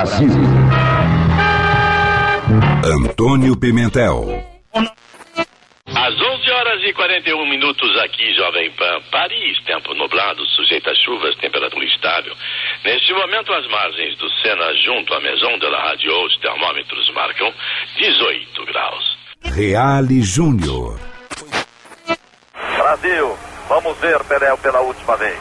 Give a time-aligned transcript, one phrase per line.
[0.00, 0.30] Brasil.
[2.82, 4.42] Antônio Pimentel.
[4.72, 11.36] Às 11 horas e 41 minutos aqui, Jovem Pan, Paris, tempo nublado, sujeito a chuvas,
[11.36, 12.34] temperatura estável.
[12.82, 17.52] Neste momento, as margens do Sena, junto à Maison de la Radio, os termômetros marcam
[17.98, 19.18] 18 graus.
[19.54, 20.98] Reale Júnior.
[22.78, 23.36] Brasil,
[23.68, 25.38] vamos ver Pelé pela última vez.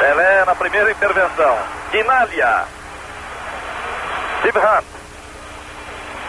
[0.00, 1.56] Pelé na primeira intervenção.
[1.94, 2.75] Inália.
[4.40, 4.84] Steve Hunt.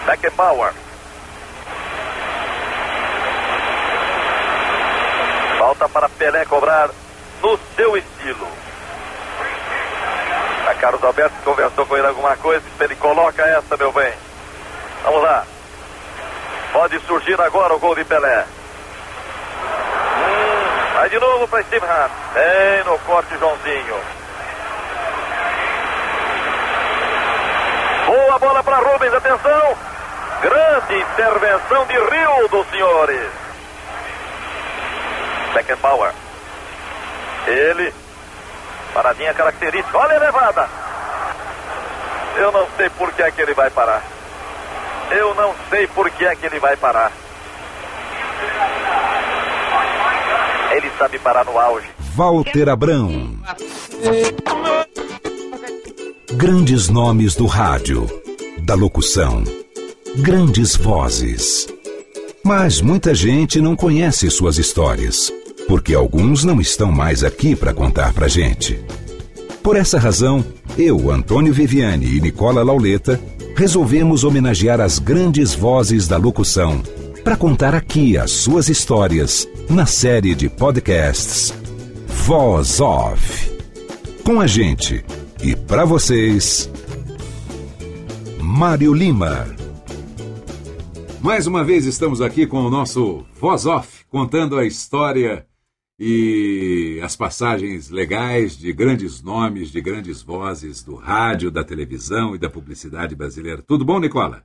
[0.05, 0.73] Beckenbauer.
[5.57, 6.89] Falta para Pelé cobrar
[7.41, 8.47] no seu estilo.
[10.67, 12.63] A Carlos Alberto conversou com ele alguma coisa.
[12.79, 14.13] Ele coloca essa, meu bem.
[15.03, 15.45] Vamos lá.
[16.71, 18.45] Pode surgir agora o gol de Pelé.
[20.93, 22.11] Vai de novo para Steve Hunt.
[22.33, 24.16] Bem no corte, Joãozinho.
[28.39, 29.75] Bola para Rubens, atenção.
[30.41, 33.31] Grande intervenção de Rio dos senhores.
[35.53, 36.13] Beckenbauer.
[37.47, 37.93] Ele.
[38.93, 39.97] Paradinha característica.
[39.97, 40.69] Olha a levada.
[42.35, 44.03] Eu não sei por que é que ele vai parar.
[45.09, 47.11] Eu não sei por que é que ele vai parar.
[50.71, 51.89] Ele sabe parar no auge.
[52.15, 53.39] Walter Abrão.
[56.33, 58.05] Grandes nomes do rádio,
[58.67, 59.45] da locução,
[60.17, 61.69] grandes vozes.
[62.43, 65.31] Mas muita gente não conhece suas histórias,
[65.69, 68.77] porque alguns não estão mais aqui para contar pra gente.
[69.63, 70.43] Por essa razão,
[70.77, 73.17] eu, Antônio Viviane e Nicola Lauleta
[73.55, 76.83] resolvemos homenagear as grandes vozes da locução
[77.23, 81.53] para contar aqui as suas histórias na série de podcasts
[82.05, 83.49] Voz Off.
[84.25, 85.05] Com a gente
[85.41, 86.69] e para vocês,
[88.49, 89.45] Mário Lima.
[91.21, 95.45] Mais uma vez estamos aqui com o nosso Voz Off, contando a história
[95.99, 102.39] e as passagens legais de grandes nomes, de grandes vozes do rádio, da televisão e
[102.39, 103.61] da publicidade brasileira.
[103.61, 104.43] Tudo bom, Nicola?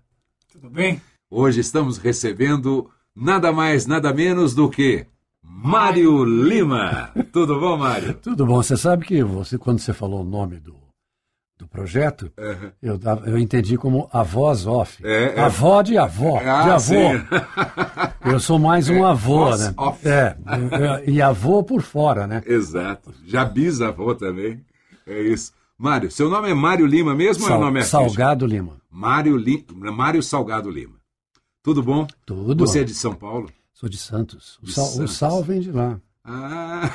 [0.50, 1.00] Tudo bem?
[1.30, 5.06] Hoje estamos recebendo nada mais, nada menos do que
[5.40, 7.12] Mário Lima.
[7.32, 8.14] Tudo bom, Mário?
[8.14, 8.56] Tudo bom.
[8.60, 10.81] Você sabe que você, quando você falou o nome do,
[11.62, 12.70] do projeto, Uhum.
[12.82, 14.98] eu, eu entendi como a voz off.
[15.06, 15.40] É, é.
[15.40, 16.38] Avó de avó.
[16.40, 16.78] de Ah, avô.
[16.80, 17.02] sim.
[18.24, 19.74] Eu sou mais um avô, voz né?
[19.76, 20.08] off.
[20.08, 20.36] É,
[21.06, 22.42] e avô por fora, né?
[22.46, 23.12] Exato.
[23.26, 24.60] Já bisavô também.
[25.06, 25.52] É isso.
[25.78, 28.02] Mário, seu nome é Mário Lima mesmo ou é o Sal- nome artístico?
[28.04, 28.76] Salgado Lima.
[28.90, 29.64] Mário, Li...
[29.74, 30.94] Mário Salgado Lima.
[31.62, 32.06] Tudo bom?
[32.26, 32.64] Tudo.
[32.66, 33.48] Você é de São Paulo?
[33.72, 34.58] Sou de Santos.
[34.62, 35.10] O De sal, Santos.
[35.10, 35.98] o sal vem de lá.
[36.24, 36.90] Ah!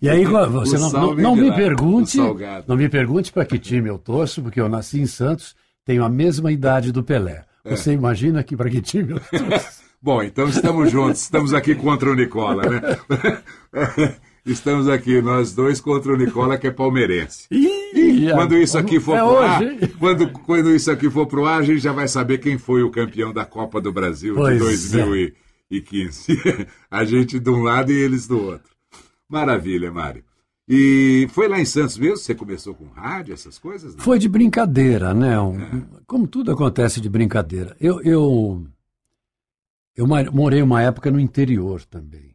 [0.00, 2.18] E aí você não, não, não me pergunte,
[2.66, 5.54] não me pergunte para que time eu torço, porque eu nasci em Santos,
[5.84, 7.44] tenho a mesma idade do Pelé.
[7.64, 7.76] É.
[7.76, 9.82] Você imagina que para que time eu torço?
[10.02, 11.22] Bom, então estamos juntos.
[11.22, 12.98] Estamos aqui contra o Nicola, né?
[14.44, 17.46] Estamos aqui, nós dois contra o Nicola, que é palmeirense.
[17.52, 19.88] Ih, Quando isso aqui for é pro ar, hoje.
[20.00, 22.90] quando, quando isso aqui for pro ar, a gente já vai saber quem foi o
[22.90, 25.04] campeão da Copa do Brasil Pois de é.
[25.04, 26.66] 2015.
[26.90, 28.71] A gente de um lado e eles do outro.
[29.32, 30.22] Maravilha, Mário.
[30.68, 32.18] E foi lá em Santos mesmo?
[32.18, 33.96] Você começou com rádio, essas coisas?
[33.96, 34.04] Não?
[34.04, 35.38] Foi de brincadeira, né?
[35.40, 37.74] Um- Como tudo acontece de brincadeira.
[37.80, 38.66] Eu, eu,
[39.96, 42.30] eu morei uma época no interior também.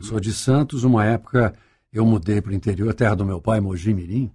[0.00, 1.54] Sou de Santos, uma época
[1.92, 4.30] eu mudei para o interior, terra do meu pai, Mogi Mirim.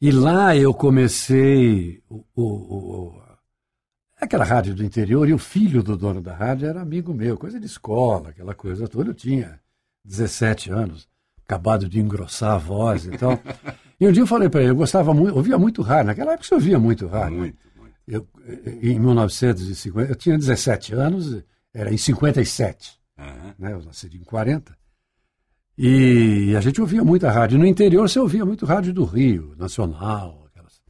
[0.00, 3.22] E lá eu comecei o, o- o-
[4.20, 7.60] aquela rádio do interior, e o filho do dono da rádio era amigo meu, coisa
[7.60, 9.10] de escola, aquela coisa toda.
[9.10, 9.60] Eu tinha
[10.04, 11.08] 17 anos,
[11.46, 13.38] acabado de engrossar a voz e tal.
[14.00, 16.46] E um dia eu falei para ele, eu gostava muito, ouvia muito rádio, naquela época
[16.48, 17.30] você ouvia muito rádio.
[17.36, 17.38] né?
[17.38, 17.94] Muito, muito.
[18.06, 18.26] Eu,
[18.82, 23.54] em 1950, eu tinha 17 anos, era em 57 Aham.
[23.58, 23.72] né?
[23.72, 24.76] Eu nasci em 40.
[25.78, 27.58] E a gente ouvia muita rádio.
[27.58, 30.80] No interior você ouvia muito rádio do Rio, Nacional, aquelas,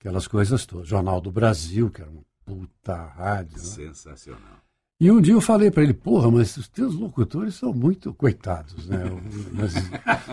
[0.00, 0.88] aquelas coisas todas.
[0.88, 3.56] Jornal do Brasil, que era uma puta rádio.
[3.56, 3.62] né?
[5.02, 8.86] E um dia eu falei para ele, porra, mas os teus locutores são muito coitados,
[8.86, 9.02] né?
[9.50, 9.74] Mas,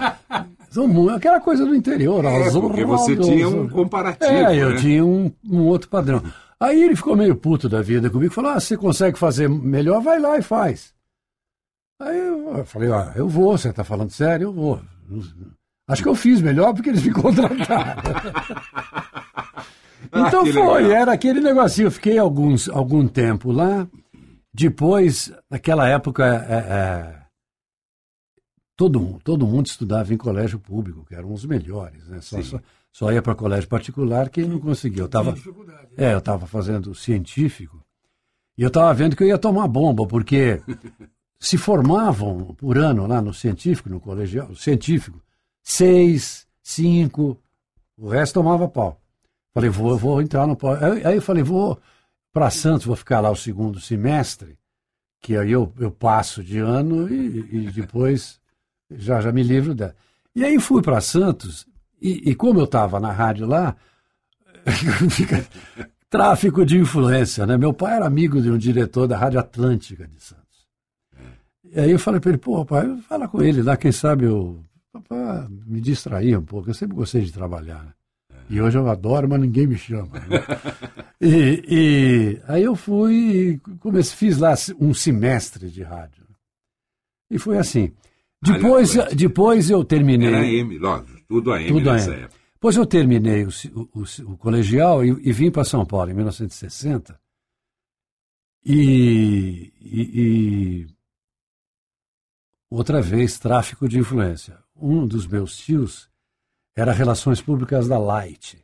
[0.69, 2.23] são muito, aquela coisa do interior.
[2.23, 4.31] É, porque você tinha um comparativo.
[4.31, 4.75] É, eu né?
[4.75, 6.21] tinha um, um outro padrão.
[6.59, 10.19] Aí ele ficou meio puto da vida comigo, falou, ah, você consegue fazer melhor, vai
[10.19, 10.93] lá e faz.
[11.99, 14.79] Aí eu falei, ah, eu vou, você está falando sério, eu vou.
[15.87, 18.03] Acho que eu fiz melhor porque eles me contrataram.
[20.13, 20.91] então Ah, foi, legal.
[20.91, 21.87] era aquele negocinho.
[21.87, 23.87] Eu fiquei alguns, algum tempo lá.
[24.53, 27.21] Depois, naquela época, é, é,
[28.75, 32.07] todo, mundo- todo mundo estudava em colégio público, que eram os melhores.
[32.07, 32.21] Né?
[32.21, 32.59] Só, só,
[32.91, 35.01] só ia para colégio particular quem não conseguia.
[35.01, 35.31] Eu estava
[35.97, 37.83] é, eu estava fazendo científico
[38.57, 40.61] e eu estava vendo que eu ia tomar bomba, porque
[41.39, 45.21] se formavam por ano lá no científico, no colegial, científico,
[45.63, 47.37] seis, cinco,
[47.97, 48.99] o resto tomava pau.
[49.53, 50.73] Falei, vou, vou entrar no pau.
[50.73, 51.79] Aí, aí eu falei, vou
[52.31, 54.57] para Santos, vou ficar lá o segundo semestre,
[55.21, 58.39] que aí eu, eu passo de ano e, e depois
[58.91, 59.95] já, já me livro dela.
[60.35, 61.67] E aí fui para Santos,
[62.01, 63.75] e, e como eu estava na rádio lá,
[66.09, 67.57] tráfico de influência, né?
[67.57, 70.67] Meu pai era amigo de um diretor da Rádio Atlântica de Santos.
[71.63, 74.63] E aí eu falei para ele, pô, pai, fala com ele lá, quem sabe eu
[75.07, 76.69] pra me distrair um pouco.
[76.69, 77.83] Eu sempre gostei de trabalhar.
[77.83, 77.93] né?
[78.49, 80.19] E hoje eu adoro, mas ninguém me chama.
[80.21, 80.39] né?
[81.21, 86.25] e, e aí eu fui comecei, fiz lá um semestre de rádio.
[87.29, 87.93] E foi assim.
[88.41, 89.15] Depois, Atlântica.
[89.15, 90.29] depois eu terminei.
[90.33, 92.21] Era M, lógico, tudo a M Tudo nessa AM.
[92.23, 92.39] época.
[92.53, 96.13] Depois eu terminei o, o- o- o colegial e, e vim para São Paulo em
[96.15, 97.19] 1960.
[98.65, 100.87] E, e- e
[102.69, 104.57] outra vez tráfico de influência.
[104.75, 106.08] Um dos meus tios
[106.79, 108.63] era relações públicas da Light.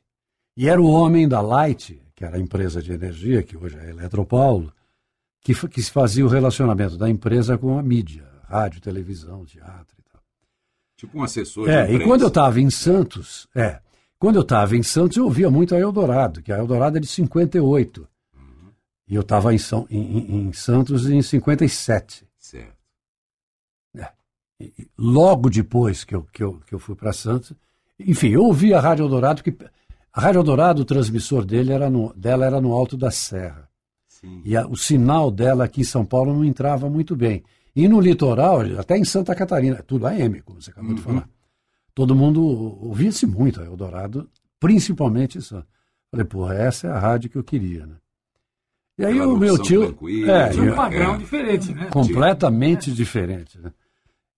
[0.58, 3.82] E era o homem da Light, que era a empresa de energia, que hoje é
[3.82, 4.74] a Eletropaulo,
[5.42, 10.22] que, que fazia o relacionamento da empresa com a mídia, rádio, televisão, teatro e tal.
[10.98, 12.06] Tipo um assessor de É, e imprensa.
[12.06, 13.82] quando eu estava em Santos, é,
[14.18, 17.08] quando eu estava em Santos, eu ouvia muito a Eldorado, que a Eldorado é de
[17.08, 18.08] 58.
[19.08, 22.26] E eu estava em, São- em- em- Santos em 57.
[22.40, 22.74] Certo.
[24.58, 27.52] E- e logo depois que eu, que eu, que eu fui para Santos,
[28.00, 29.56] enfim, eu ouvi a Rádio Eldorado, que
[30.14, 33.68] a Rádio Eldorado, o transmissor dele era no, dela era no Alto da Serra.
[34.08, 34.42] Sim.
[34.46, 37.44] E a- o sinal dela aqui em São Paulo não entrava muito bem.
[37.76, 41.28] E no litoral, até em Santa Catarina, tudo AM, como você acabou de falar.
[41.94, 45.68] Todo mundo ouvia-se muito a Eldorado, principalmente Santos.
[46.10, 47.96] Falei, porra, essa é a rádio que eu queria, né?
[48.98, 49.84] E aí Aquela o meu tio.
[50.30, 51.18] É, tinha eu- um padrão É.
[51.18, 51.88] diferente, né?
[51.92, 53.60] completamente diferente.
[53.60, 53.72] Né?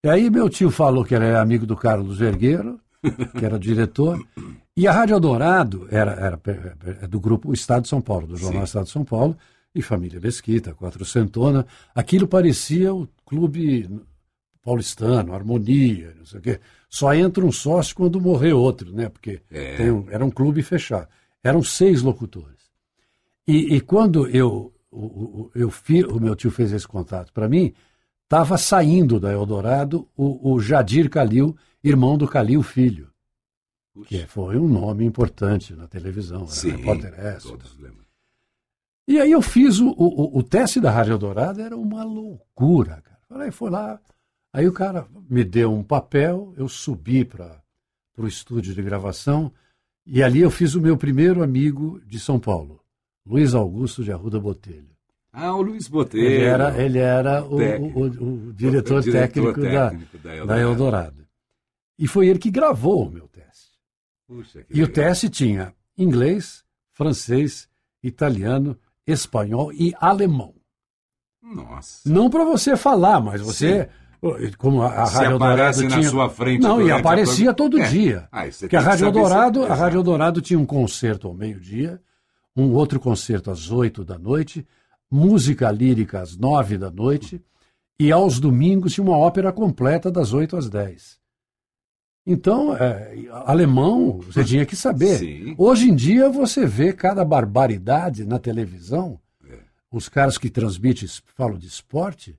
[0.03, 2.79] E aí meu tio falou que era amigo do Carlos Vergueiro,
[3.11, 4.19] que era diretor,
[4.75, 8.37] e a Rádio Eldorado era, era pe- pe- do grupo Estado de São Paulo, do
[8.37, 8.65] Jornal Sim.
[8.65, 9.35] Estado de São Paulo,
[9.73, 11.65] e Família Mesquita, Quatrocentona.
[11.93, 13.87] Aquilo parecia o clube
[14.63, 16.59] paulistano, harmonia, não sei o quê.
[16.89, 19.09] Só entra um sócio quando morrer outro, né?
[19.09, 19.91] Porque É.
[19.91, 21.07] um- era um clube fechado.
[21.43, 22.57] Eram seis locutores.
[23.47, 27.47] E, e quando eu, o, o- eu fi- o meu tio fez esse contato para
[27.47, 27.73] mim,
[28.23, 31.55] estava saindo da Eldorado o, o Jadir Calil,
[31.87, 33.09] irmão do Calil Filho,
[34.05, 37.47] que foi um nome importante na televisão, era Sim, repórter S.
[39.07, 43.17] E aí eu fiz o, o, o teste da Rádio Eldorado, era uma loucura, cara.
[43.29, 43.99] Falei, foi lá.
[44.53, 47.61] Aí o cara me deu um papel, eu subi para
[48.17, 49.51] o estúdio de gravação,
[50.05, 52.81] e ali eu fiz o meu primeiro amigo de São Paulo,
[53.25, 54.89] Luiz Augusto de Arruda Botelho.
[55.31, 56.23] Ah, o Luiz Botelho.
[56.25, 60.61] Ele era, ele era o, o- o- diretor, diretor técnico, da, técnico da da Eldorado.
[60.61, 61.26] Eldorado.
[61.97, 63.77] E foi ele que gravou o meu teste.
[64.27, 64.93] Puxa, E o legal.
[64.93, 67.67] teste tinha inglês, francês,
[68.03, 70.53] italiano, espanhol e alemão.
[71.41, 72.09] Nossa.
[72.09, 73.89] Não para você falar, mas você.
[74.57, 76.09] Como a, a Se Rádio aparece na tinha...
[76.09, 77.87] sua frente Não, e a aparecia prova- todo É.
[77.87, 78.27] dia.
[78.31, 79.19] Ah, Porque a Rádio se-
[79.71, 79.99] a Rádio.
[79.99, 82.01] Eldorado tinha um concerto ao meio-dia,
[82.55, 84.65] um outro concerto às oito da noite,
[85.09, 87.39] música lírica às nove da noite,
[87.99, 91.19] e aos domingos tinha uma ópera completa das oito às dez.
[92.29, 93.13] Então, é,
[93.45, 95.15] alemão, você tinha que saber.
[95.19, 95.55] Sim.
[95.57, 99.17] Hoje em dia você vê cada barbaridade na televisão.
[99.49, 99.55] É.
[99.89, 101.07] Os caras que transmitem,
[101.37, 102.37] falam de esporte.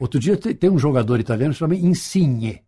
[0.00, 2.60] Outro dia tem, tem um jogador italiano que se chama Insigne.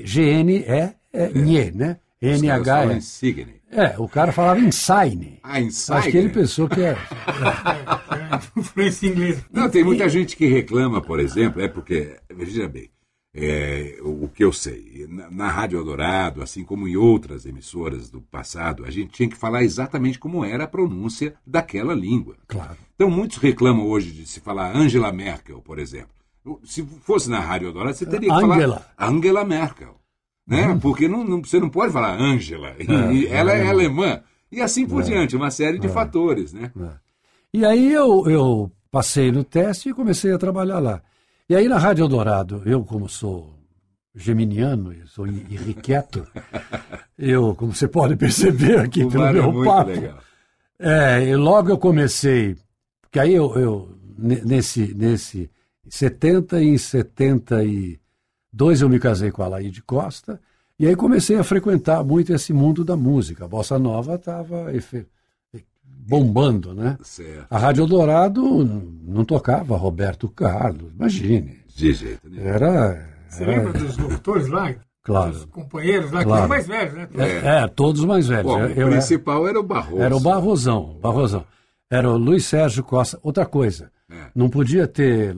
[0.00, 0.64] G-N-E,
[1.12, 1.98] é, Nhe, né?
[2.20, 2.96] Os caras falam N-H-E.
[2.96, 3.54] Insigne.
[3.70, 5.38] É, o cara falava Insigne.
[5.42, 5.98] Ah, Insigne.
[5.98, 6.96] Acho que ele pensou que é.
[8.56, 9.44] Influência inglesa.
[9.52, 12.88] Não, tem muita gente que reclama, por exemplo, é porque, veja bem,
[13.34, 15.06] é, o que eu sei.
[15.08, 19.36] Na, na Rádio Eldorado, assim como em outras emissoras do passado, a gente tinha que
[19.36, 22.36] falar exatamente como era a pronúncia daquela língua.
[22.46, 22.76] Claro.
[22.94, 26.08] Então, muitos reclamam hoje de se falar Angela Merkel, por exemplo.
[26.64, 28.80] Se fosse na Rádio Eldorado, você teria que Angela.
[28.96, 29.94] falar Angela Merkel.
[30.46, 30.78] Né?
[30.80, 32.74] Porque não, não- você não pode falar Angela.
[32.78, 34.22] E- e ela é alemã.
[34.50, 36.54] E assim por diante, uma série de fatores.
[36.54, 36.72] Né?
[37.52, 41.02] E aí eu, eu passei no teste e comecei a trabalhar lá.
[41.48, 43.54] E aí na Rádio Eldorado, eu como sou
[44.14, 46.26] geminiano, eu sou irrequieto,
[47.18, 50.18] eu, como você pode perceber aqui O pelo é meu muito papo, legal.
[50.78, 52.56] é, e logo eu comecei,
[53.00, 55.50] porque aí eu, eu ne- nesse, nesse
[55.88, 60.40] 70 e em 72 eu me casei com a Laíde Costa,
[60.78, 63.44] e aí comecei a frequentar muito esse mundo da música.
[63.44, 64.72] A Bossa Nova estava
[66.08, 66.96] bombando, né?
[67.02, 67.46] Certo.
[67.50, 68.42] A Rádio Eldorado
[69.04, 71.58] não tocava Roberto Carlos, imagine.
[71.76, 72.46] De jeito nenhum.
[72.46, 73.08] Era.
[73.28, 74.74] Você era- lembra dos locutores lá?
[75.04, 75.32] Claro.
[75.32, 76.38] Dos companheiros lá, que Claro.
[76.40, 77.08] eram mais velhos, né?
[77.18, 78.44] É, é, todos mais velhos.
[78.52, 80.02] Bom, Eu- o principal era o Barroso.
[80.02, 81.44] Era o Barrosão, Barrosão.
[81.90, 83.18] Era o Luiz Sérgio Costa.
[83.22, 84.14] Outra coisa, É.
[84.34, 85.36] não podia ter.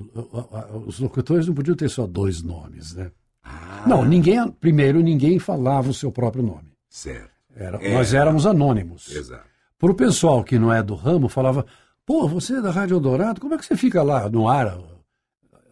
[0.86, 3.10] Os locutores não podiam ter só dois nomes, né?
[3.44, 4.50] Ah, Não, ninguém.
[4.60, 6.72] Primeiro, ninguém falava o seu próprio nome.
[6.88, 7.30] Certo.
[7.54, 7.94] Era- É.
[7.94, 9.14] Nós éramos anônimos.
[9.14, 9.44] Exato.
[9.80, 11.64] Para o pessoal que não é do ramo, falava:
[12.06, 14.78] pô, você é da Rádio Eldorado, como é que você fica lá no ar?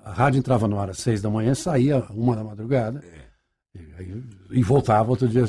[0.04, 3.04] A rádio entrava no ar às seis da manhã, saía uma da madrugada
[3.74, 5.44] e, aí- e voltava outro dia.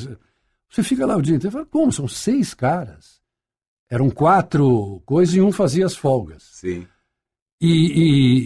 [0.70, 1.48] Você fica lá o dia inteiro.
[1.48, 1.92] Eu falei, como?
[1.92, 3.20] São seis caras.
[3.90, 6.44] Eram quatro coisas e um fazia as folgas.
[6.52, 6.86] Sim.
[7.62, 8.40] E, e,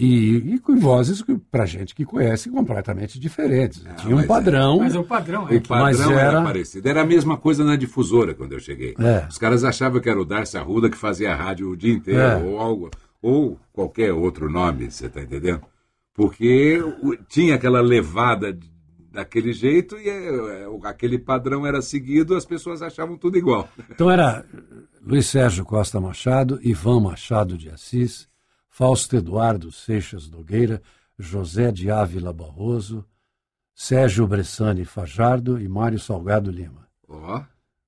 [0.50, 3.80] e, e com vozes, para gente que conhece, completamente diferentes.
[3.98, 4.28] Tinha um mas é.
[4.28, 4.78] padrão.
[4.78, 5.60] Mas é o padrão, O é.
[5.60, 6.20] padrão Mas era...
[6.20, 6.88] era- parecido.
[6.88, 8.94] Era a mesma coisa na difusora quando eu cheguei.
[8.98, 9.24] É.
[9.28, 12.20] Os caras achavam que era o Darcy Arruda que fazia a rádio o dia inteiro,
[12.20, 12.36] É.
[12.38, 12.90] ou algo,
[13.22, 15.62] ou qualquer outro nome, você está entendendo?
[16.12, 18.68] Porque o- tinha aquela levada de-
[19.12, 23.68] daquele jeito e é, o- aquele padrão era seguido, as pessoas achavam tudo igual.
[23.90, 24.44] Então era
[25.00, 28.26] Luiz Sérgio Costa Machado, Ivan Machado de Assis,
[28.76, 30.82] Fausto Eduardo Seixas Nogueira,
[31.16, 33.04] José de Ávila Barroso,
[33.72, 36.88] Sérgio Bressani Fajardo e Mário Salgado Lima.
[37.08, 37.40] Ó,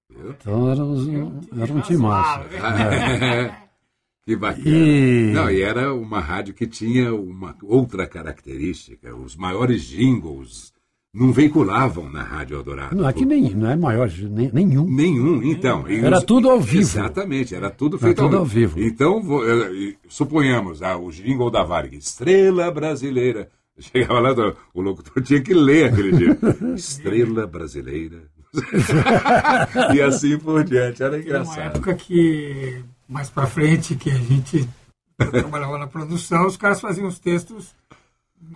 [0.09, 0.31] viu?
[0.31, 2.49] Então éramos um, era um timaço.
[4.25, 4.69] que bacana.
[4.69, 9.13] E- Não, e era uma rádio que tinha uma outra característica.
[9.13, 10.73] Os maiores jingles
[11.17, 12.95] não veiculavam na Rádio Eldorado.
[12.95, 14.85] Não, aqui nem, não é maior, nem, nenhum.
[14.85, 15.87] Nenhum, então.
[15.89, 16.83] Era tudo ao vivo.
[16.83, 18.79] Exatamente, era tudo Era feito tudo ao vivo.
[18.79, 23.49] Então, eh, suponhamos, ah, o jingle da Varg, Estrela Brasileira.
[23.81, 26.39] Chegava lá, o locutor tinha que ler aquele dia.
[26.77, 28.25] Estrela Brasileira.
[29.95, 31.77] e assim por diante, era Era uma engraçado.
[31.77, 34.69] época que, mais pra frente, que a gente
[35.17, 37.75] trabalhava na produção, os caras faziam os textos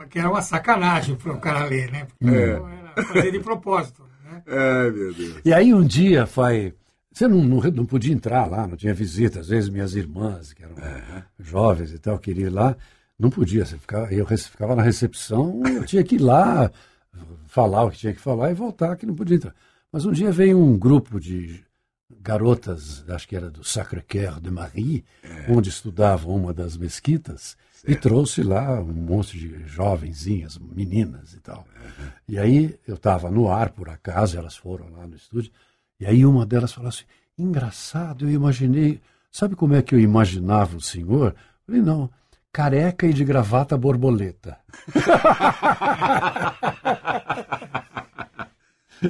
[0.09, 2.07] que era uma sacanagem para o cara ler, né?
[2.19, 2.51] Porque É.
[2.51, 4.43] era fazer de propósito, né?
[4.49, 5.41] Ai, meu Deus.
[5.45, 6.75] E aí um dia foi.
[7.13, 9.41] Você não, não, não podia entrar lá, não tinha visita.
[9.41, 10.75] Às vezes minhas irmãs, que eram
[11.39, 12.77] jovens e tal, queriam ir lá.
[13.19, 16.71] Não podia, você ficava, eu ficava na recepção, eu tinha que ir lá,
[17.47, 19.55] falar o que tinha que falar e voltar, que não podia entrar.
[19.93, 21.63] Mas um dia veio um grupo de
[22.23, 25.05] garotas, acho que era do Sacré-Cœur de Marie,
[25.49, 27.57] onde estudava uma das mesquitas,
[27.87, 31.67] e trouxe lá um monte de jovenzinhas, meninas e tal.
[32.29, 35.51] E aí eu estava no ar, por acaso, elas foram lá no estúdio,
[35.99, 37.05] e aí uma delas falou assim,
[37.39, 41.29] engraçado, eu imaginei, sabe como é que eu imaginava o senhor?
[41.29, 41.35] Eu
[41.67, 42.11] falei, não,
[42.53, 44.59] careca e de gravata borboleta.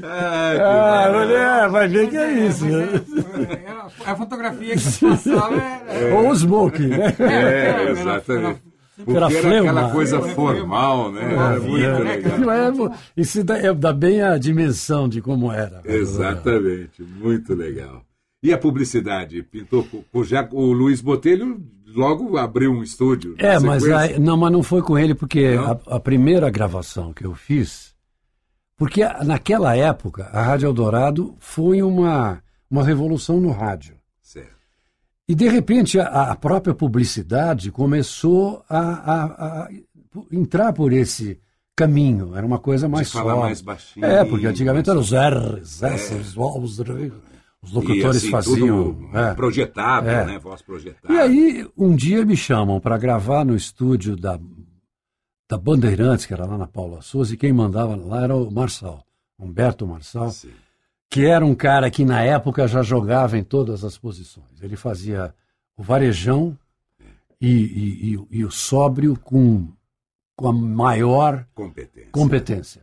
[0.03, 2.65] Ah, mulher, vai ver que é isso.
[2.65, 3.65] Mas né?
[3.67, 7.15] é- a fotografia que se passava era, Ou o smoking, né?
[7.19, 8.63] É, exatamente.
[8.97, 9.71] Porque Era era, fleuma.
[9.71, 11.23] aquela coisa formal, né?
[11.33, 12.87] Era É, muito é, legal.
[12.89, 15.81] É, isso dá, é- dá bem a dimensão de como era.
[15.85, 18.03] Exatamente, muito legal.
[18.43, 19.43] E a publicidade?
[19.43, 21.61] Pintou com, já o Luiz Botelho
[21.95, 23.35] logo abriu um estúdio.
[23.39, 27.25] É, mas, aí- não, mas não foi com ele, porque a, a primeira gravação que
[27.25, 27.90] eu fiz.
[28.81, 33.95] Porque naquela época, a Rádio Eldorado foi uma, uma revolução no rádio.
[34.23, 34.49] Certo.
[35.29, 39.25] E, de repente, a, a própria publicidade começou a, a-
[39.65, 39.69] a
[40.33, 41.39] entrar por esse
[41.77, 42.35] caminho.
[42.35, 43.41] Era uma coisa mais falar suave.
[43.49, 44.07] mais baixinho.
[44.07, 46.79] É, porque antigamente eram os R's, S's, os,
[47.63, 48.97] os locutores e, assim, faziam.
[49.13, 49.35] É.
[49.35, 50.25] projetado, É.
[50.25, 50.39] né?
[50.39, 51.13] Voz projetada.
[51.13, 54.39] E aí, um dia me chamam para gravar no estúdio da,
[55.51, 59.05] da Bandeirantes, que era lá na Paula Souza, e quem mandava lá era o Marçal,
[59.37, 60.53] Humberto Marçal, Sim.
[61.11, 64.63] que era um cara que na época já jogava em todas as posições.
[64.63, 65.35] Ele fazia
[65.77, 66.57] o varejão
[67.41, 69.67] e, e- e- e o sóbrio com,
[70.37, 71.45] com a maior
[72.13, 72.83] competência.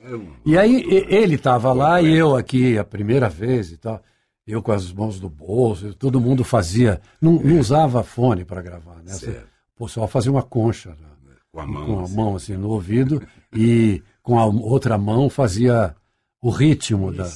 [0.00, 4.00] Era um- E aí ele estava lá e eu aqui a primeira vez e tal.
[4.46, 7.00] Eu com as mãos no bolso, todo mundo fazia.
[7.20, 9.12] Não, não usava fone para gravar, né?
[9.12, 9.48] Certo.
[9.76, 11.08] O pessoal fazia uma concha né?
[11.56, 11.86] Com a mão.
[11.86, 12.14] com a assim.
[12.16, 13.22] mão assim no ouvido
[13.54, 15.94] e com a outra mão fazia
[16.42, 17.26] o ritmo da.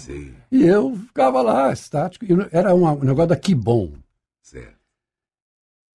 [0.52, 2.26] E eu ficava lá, estático.
[2.52, 3.92] Era um negócio da Que Bom.
[4.42, 4.78] certo.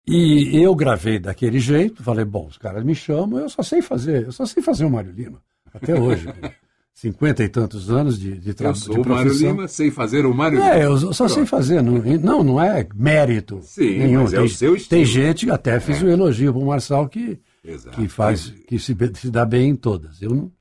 [0.07, 4.25] E eu gravei daquele jeito, falei, bom, os caras me chamam, eu só sei fazer,
[4.25, 5.41] eu só sei fazer o Mário Lima,
[5.73, 6.27] até hoje,
[6.93, 8.77] cinquenta e tantos anos de, de Eu trabalho.
[8.77, 10.75] sou o Mário Lima, sei fazer o Mário Lima.
[10.75, 14.21] É, eu só sei fazer, não, não, não é mérito Sim, nenhum.
[14.23, 14.89] mas é tem, o seu estilo.
[14.89, 17.95] tem gente, até fiz o elogio para o Marçal, que, Exato.
[17.95, 20.21] que faz, que se, se dá bem em todas.
[20.21, 20.51] Eu não,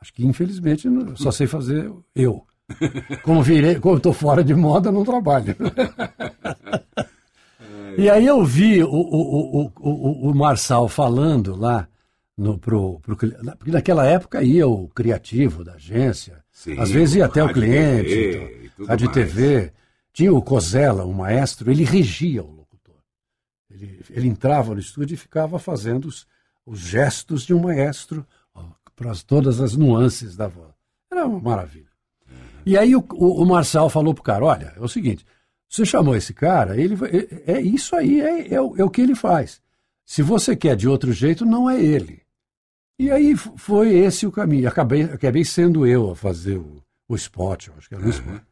[0.00, 2.44] acho que infelizmente não- só sei fazer eu.
[3.22, 5.54] Como virei, como estou fora de moda, não trabalho.
[7.98, 11.88] E aí eu vi o, o, o, o, o Marçal falando lá,
[12.36, 17.24] no, pro, pro, porque naquela época ia o criativo da agência, Sim, às vezes ia
[17.24, 19.12] até o cliente, TV então, rádio.
[19.12, 19.72] TV.
[20.12, 22.96] Tinha o Cosella, o maestro, ele regia o locutor.
[23.70, 26.26] Ele, ele entrava no estúdio e ficava fazendo os,
[26.66, 28.26] os gestos de um maestro
[28.94, 30.74] para todas as nuances da voz.
[31.10, 31.86] Era uma maravilha.
[32.64, 35.24] E aí o, o, o Marçal falou pro cara, olha, é o seguinte,
[35.68, 37.10] você chamou esse cara, ele vai-
[37.46, 39.60] é, é isso aí, é, é, o- é o que ele faz.
[40.04, 42.22] Se você quer de outro jeito, não é ele.
[42.98, 44.66] E aí foi esse o caminho.
[44.68, 48.42] Acabei, acabei sendo eu a fazer o, o spot, acho que era um spot.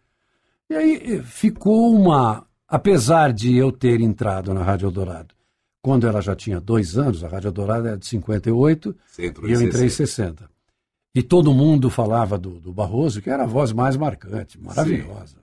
[0.71, 2.47] E aí eh, ficou uma.
[2.69, 5.34] Apesar de eu ter entrado na Rádio Eldorado,
[5.85, 9.53] quando ela já tinha dois anos, a Rádio Eldorado é de 58, Você entrou e
[9.53, 10.41] eu entrei em 60.
[10.41, 10.51] 60.
[11.15, 15.37] E todo mundo falava do, do Barroso, que era a voz mais marcante, maravilhosa.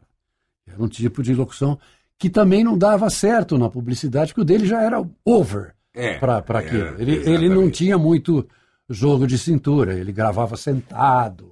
[0.68, 1.78] Era um tipo de locução
[2.18, 6.44] que também não dava certo na publicidade, porque o dele já era over É, para
[6.44, 7.00] era, aquilo.
[7.00, 8.44] Ele, ele não tinha muito
[8.90, 11.52] jogo de cintura, ele gravava sentado.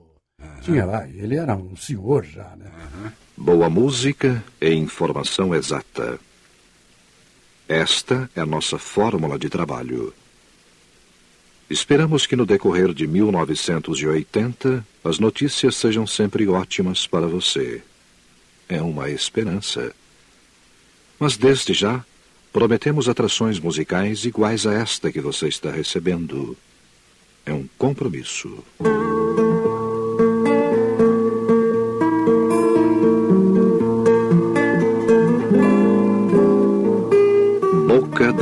[0.62, 2.72] Tinha lá, ele era um senhor já, né?
[3.38, 6.20] Boa música e informação exata.
[7.70, 10.12] Esta é a nossa fórmula de trabalho.
[11.70, 17.84] Esperamos que no decorrer de 1980 as notícias sejam sempre ótimas para você.
[18.68, 19.94] É uma esperança.
[21.20, 22.04] Mas desde já,
[22.52, 26.58] prometemos atrações musicais iguais a esta que você está recebendo.
[27.46, 28.64] É um compromisso.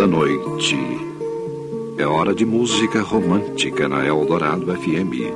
[0.07, 0.77] Noite.
[1.97, 5.33] É hora de música romântica na Eldorado FM.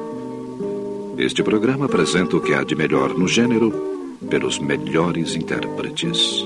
[1.18, 6.46] Este programa apresenta o que há de melhor no gênero pelos melhores intérpretes.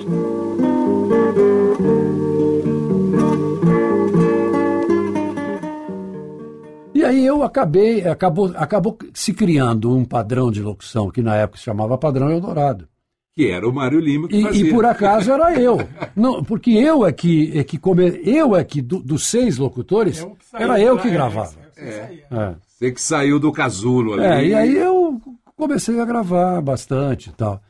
[6.95, 11.59] E aí eu acabei, acabou, acabou se criando um padrão de locução que na época
[11.59, 12.87] se chamava padrão Eldorado.
[13.35, 14.65] Que era o Mário Lima que E, fazia.
[14.67, 15.77] e por acaso era eu.
[16.15, 20.19] Não, porque eu é que, é que come, eu é que do- dos seis locutores,
[20.19, 21.47] É saiu era eu que é, gravava.
[21.73, 22.27] você saía.
[22.31, 22.55] É.
[22.65, 24.23] Você que saiu do casulo ali.
[24.23, 25.21] É, e aí eu
[25.57, 27.61] comecei a gravar bastante e tal.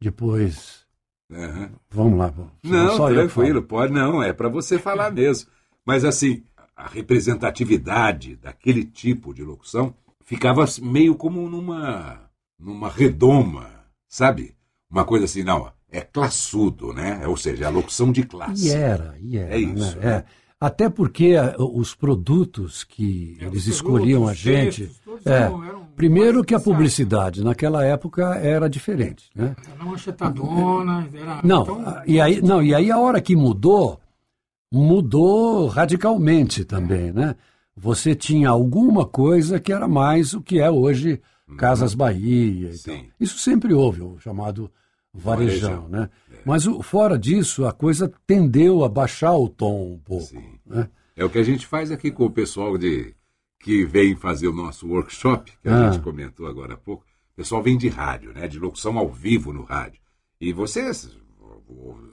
[0.00, 0.84] Depois,
[1.32, 1.70] Aham.
[1.90, 2.32] vamos lá.
[2.62, 5.50] Não, Só eu tranquilo, pode não, é para você falar mesmo.
[5.84, 6.42] Mas assim,
[6.76, 9.92] a representatividade daquele tipo de locução
[10.24, 12.20] ficava meio como numa
[12.58, 13.70] numa redoma,
[14.08, 14.54] sabe?
[14.90, 17.26] Uma coisa assim, não, é classudo, né?
[17.26, 18.66] Ou seja, a locução de classe.
[18.68, 19.54] E era, e era.
[19.54, 20.04] É isso, né?
[20.04, 20.16] né?
[20.16, 20.24] É.
[20.62, 24.86] Até porque ah, os produtos que É, eles escolhiam a gente.
[24.88, 29.30] textos, é, eram- primeiro que a publicidade naquela época era diferente.
[29.34, 29.56] Né?
[29.72, 31.40] Era uma manchetadona, era...
[31.42, 33.98] Não, então, ah, e aí, não, e aí a hora que mudou,
[34.72, 37.34] mudou radicalmente também, né?
[37.76, 41.20] Você tinha alguma coisa que era mais o que é hoje
[41.56, 42.68] Casas Bahia.
[42.68, 42.74] Uhum.
[42.74, 42.96] Sim.
[42.98, 43.04] tal.
[43.18, 44.70] Isso sempre houve, o chamado
[45.12, 46.10] varejão, Varejão, né?
[46.44, 50.24] Mas o- fora disso, a coisa tendeu a baixar o tom um pouco.
[50.26, 50.58] Sim.
[50.66, 50.88] Né?
[51.16, 53.14] É o que a gente faz aqui com o pessoal de
[53.62, 55.90] que vem fazer o nosso workshop, que a Ah.
[55.92, 57.04] gente comentou agora há pouco.
[57.32, 58.48] O pessoal vem de rádio, né?
[58.48, 60.00] De locução ao vivo no rádio.
[60.40, 61.10] E vocês,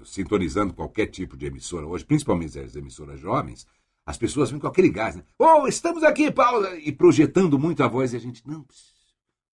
[0.03, 3.65] sintonizando qualquer tipo de emissora hoje, principalmente as emissoras jovens,
[4.05, 5.23] as pessoas vêm com aquele gás, né?
[5.37, 6.65] Oh, estamos aqui, Paulo!
[6.75, 8.93] E projetando muito a voz e a gente, não, pss,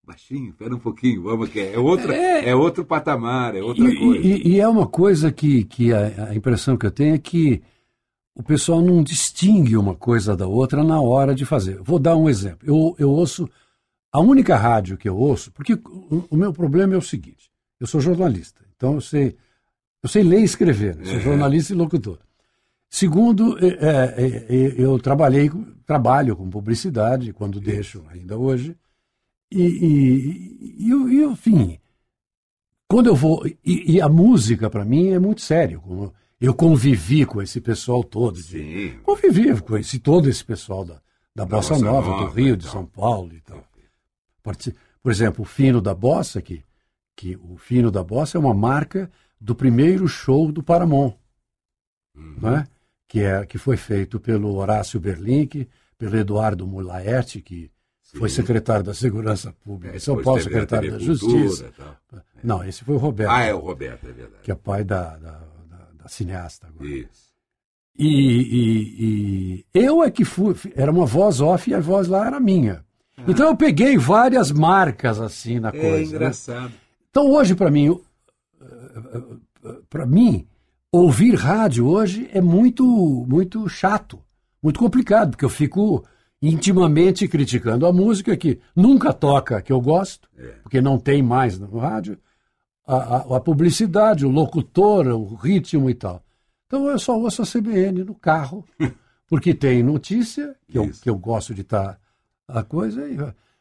[0.05, 2.53] baixinho, espera um pouquinho, vamos que é, outra, é.
[2.55, 4.27] outro patamar, é outra E, coisa.
[4.27, 7.61] e- e é uma coisa que, que a, a impressão que eu tenho é que
[8.35, 11.79] o pessoal não distingue uma coisa da outra na hora de fazer.
[11.81, 12.59] Vou dar um exemplo.
[12.67, 13.49] Eu, eu ouço.
[14.11, 17.87] A única rádio que eu ouço, porque o, o meu problema é o seguinte: eu
[17.87, 19.35] sou jornalista, então eu sei,
[20.03, 21.05] eu sei ler e escrever, né?
[21.05, 21.21] sou Uhum.
[21.21, 22.19] jornalista e locutor.
[22.89, 25.49] Segundo, é, é, é, eu trabalhei,
[25.85, 28.75] trabalho com publicidade, quando deixo, ainda hoje.
[29.53, 31.79] E, e, e, enfim,
[32.87, 33.45] quando eu vou.
[33.47, 36.13] E, e a música, para mim, é muito sério.
[36.41, 38.41] Eu convivi com esse pessoal todo.
[38.41, 41.01] De, convivi com esse, todo esse pessoal da, da,
[41.37, 43.63] da Bossa, Bossa Nova, Nova, do Rio, de São Paulo e tal.
[45.01, 46.63] Por exemplo, o Fino da Bossa, que,
[47.15, 51.13] que o Fino da Bossa é uma marca do primeiro show do Paramount.
[52.15, 52.37] Uhum.
[52.41, 52.67] Né?
[53.07, 57.69] Que, é, que foi feito pelo Horácio Berlink, pelo Eduardo Mulaerte, que
[58.13, 58.19] Sim.
[58.19, 61.71] foi secretário da Segurança Pública, é, São Paulo, secretário da Justiça.
[62.43, 63.31] Não, esse foi o Roberto.
[63.31, 64.43] Ah, é o Roberto, é verdade.
[64.43, 65.31] Que é pai da, da,
[65.69, 66.87] da, da cineasta agora.
[66.87, 67.33] Isso.
[67.97, 72.27] E, e, e, eu é que fui, era uma voz off e a voz lá
[72.27, 72.85] era minha.
[73.17, 73.23] Ah.
[73.27, 75.97] Então eu peguei várias marcas assim na é coisa.
[75.97, 76.69] É engraçado.
[76.69, 76.75] Né?
[77.09, 77.99] Então hoje para mim,
[79.89, 80.47] para mim,
[80.91, 82.83] ouvir rádio hoje é muito,
[83.27, 84.19] muito chato,
[84.61, 86.03] muito complicado, porque eu fico
[86.43, 90.47] intimamente criticando a música que nunca toca, que eu gosto, é.
[90.61, 92.19] porque não tem mais no rádio,
[92.85, 96.21] a, a, a, publicidade, o locutor, o ritmo e tal.
[96.67, 98.65] Então eu só ouço a CBN no carro,
[99.25, 103.07] porque tem notícia, que, eu, que eu gosto de estar tá, a coisa.
[103.07, 103.17] E,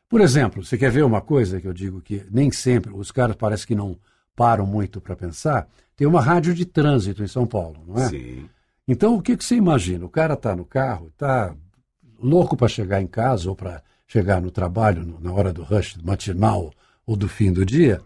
[0.09, 3.37] por exemplo, você quer ver uma coisa que eu digo que nem sempre, os caras
[3.37, 3.97] parece que não
[4.35, 8.09] param muito para pensar, tem uma rádio de trânsito em São Paulo, não é?
[8.09, 8.49] Sim.
[8.89, 10.05] Então, o que, que você imagina?
[10.05, 11.55] O cara está no carro, está
[12.23, 16.73] louco para chegar em casa ou para chegar no trabalho na hora do rush matinal
[17.07, 18.01] ou do fim do dia,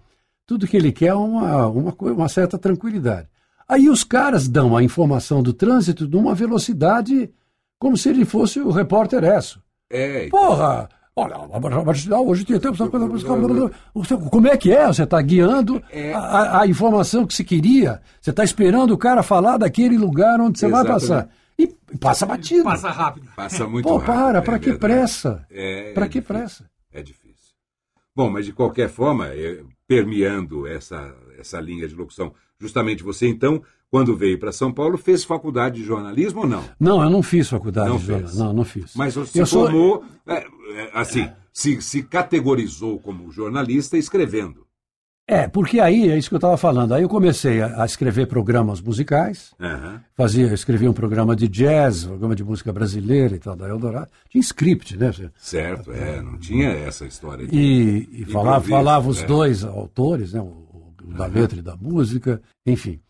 [0.46, 3.28] tudo que ele quer é uma, uma, uma certa tranquilidade.
[3.68, 7.30] Aí os caras dão a informação do trânsito numa velocidade
[7.78, 9.60] como se ele fosse o repórter Esso.
[9.90, 10.28] É.
[10.28, 10.88] Porra!
[11.18, 11.38] Olha,
[12.20, 12.76] hoje tem tempo.
[14.30, 14.86] Como é que é?
[14.86, 16.12] Você está guiando é.
[16.12, 18.02] a, a, informação que se queria.
[18.20, 20.88] Você está esperando o cara falar daquele lugar onde você Exatamente.
[20.88, 21.28] vai passar.
[21.98, 22.64] Passa batido.
[22.64, 23.28] Passa rápido.
[23.36, 24.14] Passa muito Pô, rápido.
[24.14, 25.46] para, para é que pressa?
[25.50, 26.36] É, para é que difícil.
[26.36, 26.70] pressa?
[26.92, 27.26] É difícil.
[28.14, 33.62] Bom, mas de qualquer forma, é, permeando essa, essa linha de locução, justamente você então,
[33.90, 36.64] quando veio para São Paulo, fez faculdade de jornalismo ou não?
[36.80, 38.44] Não, eu não fiz faculdade não de jornalismo.
[38.44, 38.94] Não, não fiz.
[38.96, 40.34] Mas você eu formou, sou...
[40.34, 40.46] é,
[40.94, 44.65] assim, se, se categorizou como jornalista escrevendo.
[45.28, 48.26] É, porque aí, é isso que eu estava falando, aí eu comecei a, a escrever
[48.26, 49.98] programas musicais, uhum.
[50.16, 54.08] fazia, escrevia um programa de jazz, um programa de música brasileira e tal, da Eldorado,
[54.28, 55.12] tinha script, né?
[55.36, 57.44] Certo, é, não tinha essa história.
[57.44, 59.26] De, e, e falava, falava os é.
[59.26, 60.40] dois autores, né?
[60.40, 60.66] O,
[61.02, 61.32] o da uhum.
[61.32, 63.00] letra e da música, enfim.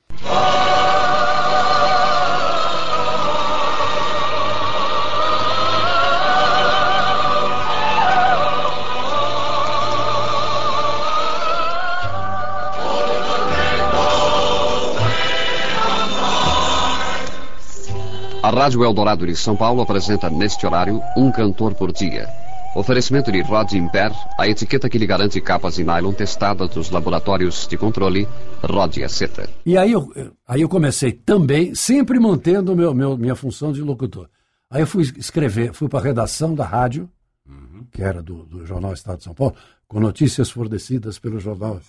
[18.66, 22.29] Rádio Eldorado de São Paulo apresenta neste horário um cantor por dia.
[22.74, 27.68] Oferecimento de Rod Imper, a etiqueta que lhe garante capas de nylon testada dos laboratórios
[27.68, 28.26] de controle
[28.64, 29.48] Rod e Seta.
[29.64, 30.12] E aí eu,
[30.48, 34.29] aí eu comecei também, sempre mantendo meu, meu, minha função de locutor.
[34.68, 37.09] Aí eu fui escrever, fui para a redação da rádio,
[37.48, 37.87] uhum.
[37.92, 39.55] que era do, do, Jornal Estado de São Paulo,
[39.87, 41.81] com notícias fornecidas pelo jornal.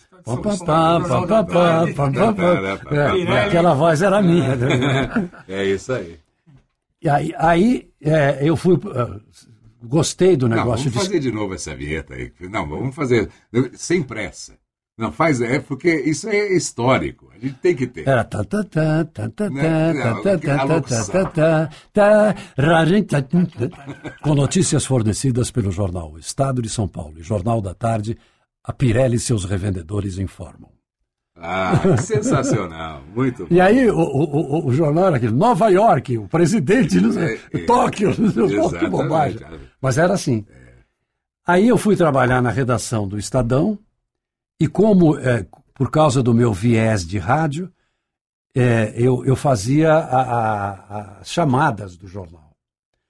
[3.47, 4.55] Aquela voz era minha.
[5.49, 6.19] É isso aí.
[7.01, 8.75] E aí, aí é, eu fui.
[8.75, 9.21] Uh,
[9.83, 10.85] gostei do negócio.
[10.85, 11.31] Não, vamos fazer de...
[11.31, 12.31] novo essa vinheta aí.
[12.41, 13.29] Não, vamos fazer.
[13.73, 14.57] Sem pressa.
[14.97, 17.29] Não, faz, é porque isso é histórico.
[17.31, 18.07] A gente tem que ter.
[18.07, 18.63] Era tá tá
[24.23, 28.17] com notícias fornecidas pelo jornal Estado de São Paulo e Jornal da Tarde,
[28.63, 30.76] a Pirelli e seus revendedores informam.
[31.39, 33.53] Ah, sensacional, muito bom.
[33.53, 37.39] E aí, o, o, o, jornal era aquele, Nova York, o presidente, não sei, é,
[37.53, 39.39] é, Tóquio, não sei, que bobagem.
[39.79, 40.45] Mas era assim.
[40.49, 40.67] É.
[41.45, 43.77] Aí eu fui trabalhar na redação do Estadão,
[44.59, 45.45] e como, é,
[45.75, 47.71] por causa do meu viés de rádio,
[48.55, 49.95] é, eu, eu fazia
[51.19, 52.51] as chamadas do jornal.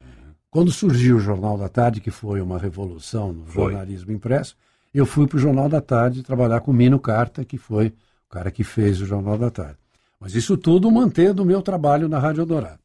[0.03, 0.33] Uhum.
[0.49, 3.71] Quando surgiu o Jornal da Tarde, que foi uma revolução no foi.
[3.71, 4.57] jornalismo impresso,
[4.93, 7.93] eu fui para o Jornal da Tarde trabalhar com Mino Carta, que foi
[8.29, 9.79] o cara que fez o Jornal da Tarde.
[10.19, 12.79] Mas isso tudo mantendo o meu trabalho na Rádio Dourado.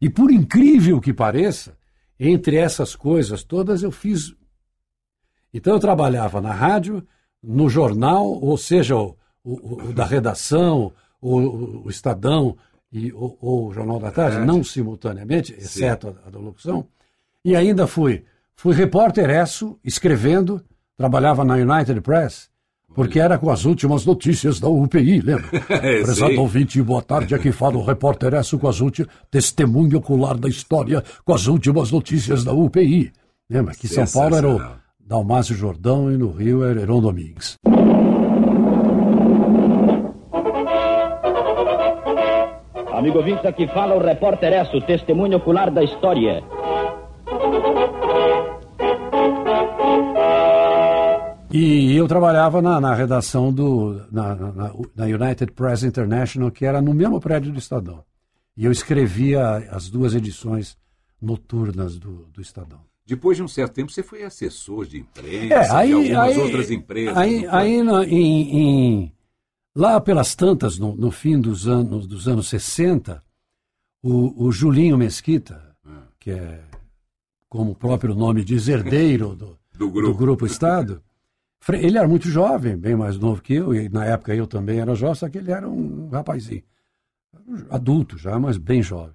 [0.00, 1.76] E por incrível que pareça,
[2.18, 4.34] entre essas coisas todas eu fiz.
[5.52, 7.06] Então eu trabalhava na rádio,
[7.42, 12.56] no jornal, ou seja, o, o, o da redação, o, o Estadão
[12.92, 16.86] e o, Jornal da Tarde, não simultaneamente, exceto a, a da locução.
[17.44, 20.64] E ainda fui, fui repórter esso, escrevendo,
[20.96, 22.50] trabalhava na United Press,
[22.96, 25.44] Porque era com as últimas notícias da UPI, lembra?
[25.68, 27.34] É, Prezado ouvinte, boa tarde.
[27.34, 29.12] Aqui fala o repórter Esso com as últimas.
[29.30, 33.12] Testemunho ocular da história com as últimas notícias da UPI.
[33.50, 34.60] Lembra que São Paulo era o.
[34.98, 37.56] Dalmácio Jordão e no Rio era Heron Domingues.
[42.92, 46.42] Amigo ouvintes, aqui fala o repórter Esso, testemunho ocular da história.
[51.56, 56.80] E eu trabalhava na, na redação do na, na- na United Press International, que era
[56.82, 58.04] no mesmo prédio do Estadão.
[58.56, 60.76] E eu escrevia as duas edições
[61.20, 62.80] noturnas do, do Estadão.
[63.06, 66.38] Depois de um certo tempo, você foi assessor de imprensa, É, aí, de algumas aí,
[66.42, 67.16] outras empresas.
[67.16, 68.58] Aí, aí na- em,
[69.04, 69.12] em-
[69.74, 73.22] lá pelas tantas, no, no fim dos anos, dos anos 60,
[74.02, 75.74] o, o Julinho Mesquita,
[76.18, 76.60] que é,
[77.48, 80.08] como o próprio nome diz, herdeiro do, Do grupo.
[80.12, 81.00] do Grupo Estado,
[81.68, 84.94] ele era muito jovem, bem mais novo que eu, e na época eu também era
[84.94, 86.62] jovem, só que ele era um rapazinho,
[87.70, 89.14] adulto já, mas bem jovem.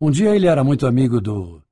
[0.00, 1.62] Um dia ele era muito amigo do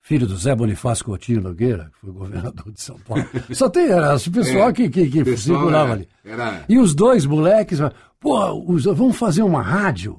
[0.00, 3.24] filho do Zé Bonifácio Coutinho Nogueira, que foi governador de São Paulo.
[3.52, 6.08] Só tem era esse pessoal É, que, que, que pessoal circulava era- ali.
[6.24, 7.78] era- E os dois moleques,
[8.20, 10.18] pô, os- vamos fazer uma rádio,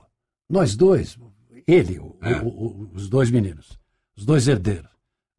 [0.50, 1.18] nós dois,
[1.66, 2.36] ele, o- É.
[2.42, 3.80] o- o- os dois meninos,
[4.16, 4.90] os dois herdeiros.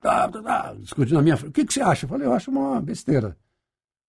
[0.01, 1.51] Tá, tá, discutindo na minha frente.
[1.51, 2.05] O que, que você acha?
[2.05, 3.37] Eu falei, eu acho uma besteira.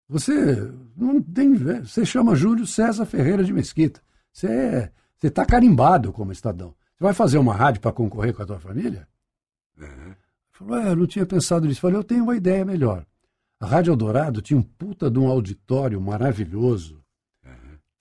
[0.10, 0.56] Você
[0.98, 1.54] não tem.
[1.56, 4.02] Você chama Júlio César Ferreira de Mesquita.
[4.34, 6.70] Você é, você está carimbado como Estadão.
[6.98, 9.08] Você vai fazer uma rádio para concorrer com a tua família?
[9.78, 10.14] Uhum.
[10.52, 11.80] Falou, é, eu não tinha pensado nisso.
[11.80, 13.06] Falei, eu tenho uma ideia melhor.
[13.60, 17.02] A Rádio Eldorado tinha um puta de um auditório maravilhoso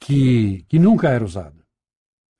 [0.00, 1.62] que, que nunca era usado.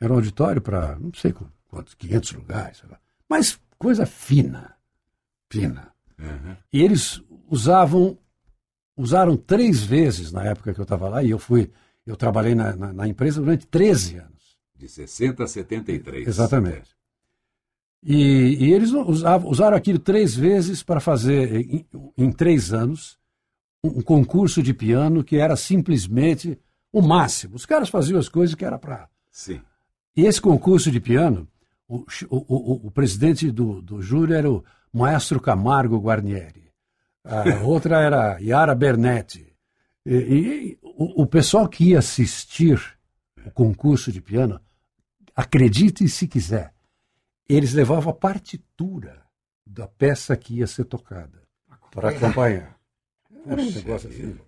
[0.00, 2.98] Era um auditório para, não sei qu- quantos, 500 lugares, sei lá.
[3.28, 4.76] mas coisa fina,
[5.50, 5.92] fina.
[6.18, 6.56] Uhum.
[6.72, 8.16] E eles usavam,
[8.98, 11.70] usaram três vezes na época que eu estava lá, e eu fui,
[12.04, 14.58] eu trabalhei na, na- na empresa durante 13 anos.
[14.76, 16.26] De 60 a 73.
[16.28, 16.90] Exatamente.
[18.02, 23.18] E, e eles usavam, usaram aquilo três vezes para fazer, em, em três anos,
[23.82, 26.58] um, um concurso de piano que era simplesmente
[26.92, 27.56] o máximo.
[27.56, 29.08] Os caras faziam as coisas que era para.
[29.30, 29.60] Sim.
[30.16, 31.48] E esse concurso de piano,
[31.88, 36.67] o, o, o- o presidente do, do júri era o maestro Camargo Guarnieri.
[37.28, 39.54] A outra era Yara Bernetti.
[40.04, 42.80] E, e o, o pessoal que ia assistir
[43.44, 44.60] o concurso de piano,
[45.34, 46.74] acredite se quiser,
[47.48, 49.22] eles levavam a partitura
[49.66, 51.42] da peça que ia ser tocada
[51.90, 52.78] para acompanhar.
[53.46, 54.38] Era um negócio assim.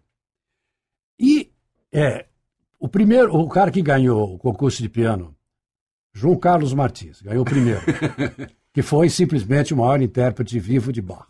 [1.19, 1.53] E
[1.93, 2.27] é,
[2.79, 5.37] o primeiro, o cara que ganhou o concurso de piano,
[6.13, 7.81] João Carlos Martins, ganhou o primeiro,
[8.73, 11.30] que foi simplesmente o maior intérprete vivo de Bach.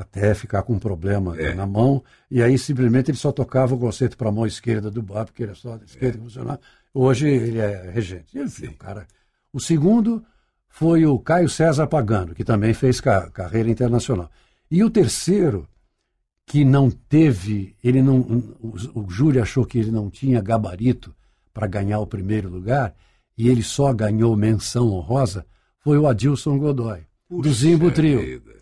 [0.00, 1.54] Até ficar com um problema É.
[1.54, 5.02] na mão, e aí simplesmente ele só tocava o concerto para a mão esquerda do
[5.02, 6.60] Bach, porque era só da esquerda que funcionava.
[6.94, 8.38] Hoje ele é regente.
[8.38, 8.72] Enfim, Sim.
[8.72, 9.06] o cara.
[9.52, 10.24] O segundo
[10.68, 14.30] foi o Caio César Pagano, que também fez ca- carreira internacional.
[14.70, 15.66] E o terceiro,
[16.46, 21.14] que não teve, ele não, o, o júri achou que ele não tinha gabarito
[21.52, 22.94] para ganhar o primeiro lugar,
[23.36, 25.44] e ele só ganhou menção honrosa,
[25.80, 28.20] foi o Adilson Godoy, do Puxa Zimbo Trio.
[28.20, 28.57] vida.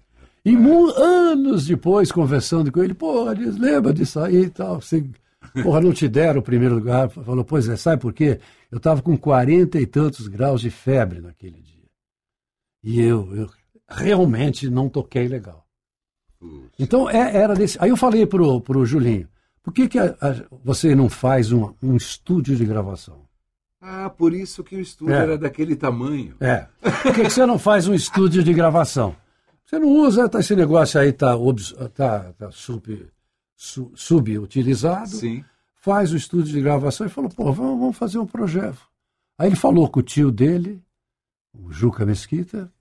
[0.48, 0.54] E
[0.96, 4.80] anos depois, conversando com ele, pô, Adilson, lembra disso aí e tal?
[4.80, 5.04] Você,
[5.62, 7.08] porra, não te deram o primeiro lugar?
[7.10, 8.38] Falou, pois é, sabe por quê?
[8.70, 11.88] Eu estava com 40 e tantos graus de febre naquele dia.
[12.84, 13.50] E eu, eu
[13.88, 15.66] realmente não toquei legal.
[16.78, 17.76] Então é- era desse.
[17.80, 19.26] Aí eu falei pro, pro Julinho,
[19.64, 23.26] por que, que a- a- você não faz um, um estúdio de gravação?
[23.80, 25.18] Ah, por isso que o estúdio É.
[25.22, 26.34] era daquele tamanho.
[26.40, 26.66] É.
[27.02, 29.16] Por que, que você não faz um estúdio de gravação?
[29.66, 31.34] Você não usa, tá, esse negócio aí está
[31.92, 33.10] tá, tá sub,
[33.56, 35.08] su- subutilizado.
[35.08, 35.44] Sim.
[35.74, 38.80] Faz o estúdio de gravação e falou, pô, vamos, vamos fazer um projeto.
[39.38, 40.82] Aí ele falou com o tio dele,
[41.52, 42.72] o Juca Mesquita,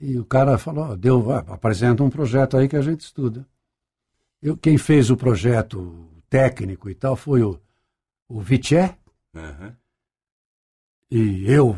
[0.00, 3.46] e o cara falou, deu, apresenta um projeto aí que a gente estuda.
[4.40, 7.58] Eu, quem fez o projeto técnico e tal foi o,
[8.28, 8.96] o Viché,
[9.34, 9.76] Aham.
[11.10, 11.76] e eu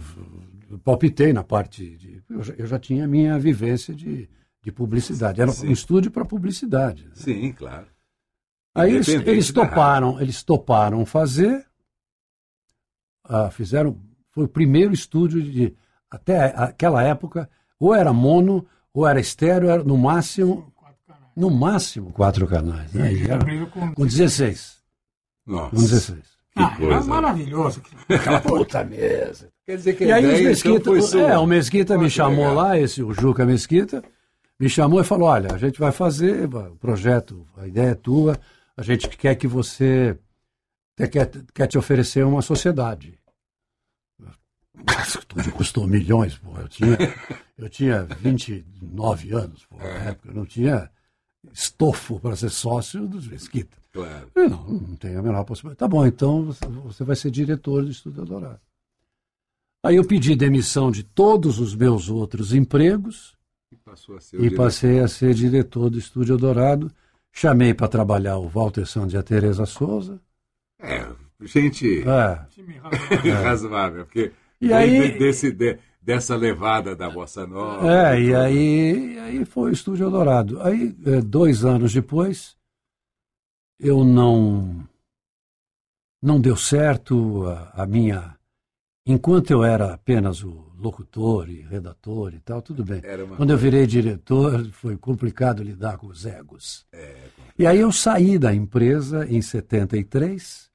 [0.85, 2.23] palpitei na parte de.
[2.29, 4.29] Eu já, eu já tinha a minha vivência de,
[4.63, 5.41] de publicidade.
[5.41, 5.69] Era Sim.
[5.69, 7.05] um estúdio para publicidade.
[7.05, 7.13] né?
[7.15, 7.87] Sim, claro.
[8.75, 11.65] Aí eles, eles toparam, eles toparam fazer.
[13.25, 13.99] ah, fizeram.
[14.31, 15.75] Foi o primeiro estúdio de.
[16.11, 20.73] Até aquela época, ou era mono, ou era estéreo, era no máximo.
[21.37, 22.93] No máximo quatro canais.
[22.93, 23.13] Né?
[23.25, 23.39] Era
[23.95, 24.79] com 16.
[25.47, 25.71] Nossa.
[25.71, 26.38] Com 16.
[26.59, 27.09] Que Ah, coisa.
[27.09, 27.81] maravilhoso.
[27.81, 28.01] aquilo.
[28.21, 29.49] Aquela puta mesa.
[29.67, 32.55] Quer dizer que E aí os Mesquita, então, é, o Mesquita me chamou legal.
[32.55, 34.03] lá, esse, o Juca Mesquita,
[34.59, 38.39] me chamou e falou, olha, a gente vai fazer o projeto, a ideia é tua,
[38.77, 40.19] a gente quer que você
[40.97, 43.19] quer, quer te oferecer uma sociedade.
[45.29, 46.57] Tudo custou milhões, pô.
[46.59, 46.97] Eu tinha,
[47.59, 50.29] eu tinha 29 anos, pô, na época.
[50.31, 50.91] Eu não tinha
[51.53, 53.77] estofo para ser sócio dos Mesquita.
[54.05, 54.29] Claro.
[54.35, 55.79] Eu não, não tem a menor possibilidade.
[55.79, 56.45] Tá bom, então
[56.85, 58.61] você, vai ser diretor do Estúdio Eldorado.
[59.85, 63.37] Aí eu pedi demissão de todos os meus outros empregos
[64.35, 66.91] E e passei a ser diretor do Estúdio Eldorado.
[67.33, 70.21] Chamei para trabalhar o Walter Santos e a Tereza Souza.
[70.81, 71.07] É,
[71.43, 73.43] gente É, Time razoável.
[73.43, 77.87] razoável, porque E aí- de- desse, de- dessa levada da Bossa Nova.
[77.89, 80.61] É, e aí, aí foi o Estúdio Eldorado.
[80.63, 82.57] Aí, é, dois anos depois,
[83.79, 84.87] eu não.
[86.23, 88.37] Não deu certo a, a minha.
[89.07, 93.01] Enquanto eu era apenas o locutor e redator e tal, tudo bem.
[93.37, 96.87] Quando eu virei diretor, foi complicado lidar com os egos.
[97.59, 100.69] E aí eu saí da empresa em 73.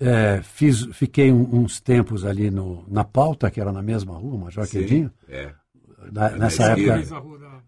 [0.00, 4.38] É, fiz, fiquei um- uns tempos ali no, na pauta, que era na mesma rua,
[4.38, 5.12] Major Quedinho.
[5.28, 5.54] é.
[6.10, 6.96] Na- Na nessa época,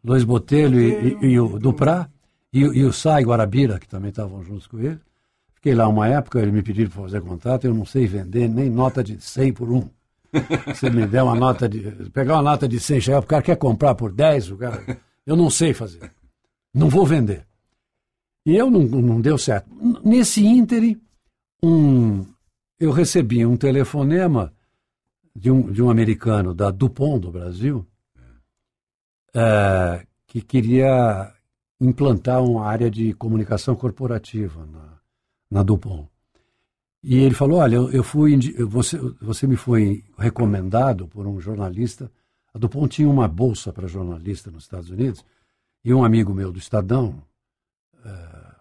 [0.03, 2.09] Luiz Botelho e, e- e o Duprá,
[2.53, 5.01] e, e o Sai Guarabira, que também estavam juntos com ele.
[5.55, 8.69] Fiquei lá uma época, ele me pediram para fazer contato, eu não sei vender nem
[8.69, 9.89] nota de 100 por um.
[10.67, 11.81] Você me der uma nota de.
[12.11, 15.01] Pegar uma nota de 100, chegar, o cara quer comprar por 10, o cara.
[15.25, 16.11] Eu não sei fazer.
[16.75, 17.47] Não vou vender.
[18.45, 19.71] E eu não, não deu certo.
[20.05, 21.01] Nesse ínterim,
[21.63, 22.27] um,
[22.81, 24.53] eu recebi um telefonema
[25.35, 27.87] de um, de um americano da Dupont do Brasil,
[29.35, 31.33] eh, que queria
[31.83, 34.99] implantar uma área de comunicação corporativa na,
[35.51, 36.09] na Dupont.
[37.03, 38.39] E ele falou: Olha, eu, fui.
[38.69, 42.11] Você, você me foi recomendado por um jornalista.
[42.55, 45.25] A Dupont tinha uma bolsa para jornalista nos Estados Unidos.
[45.85, 47.21] E um amigo meu do Estadão,
[48.05, 48.55] eh,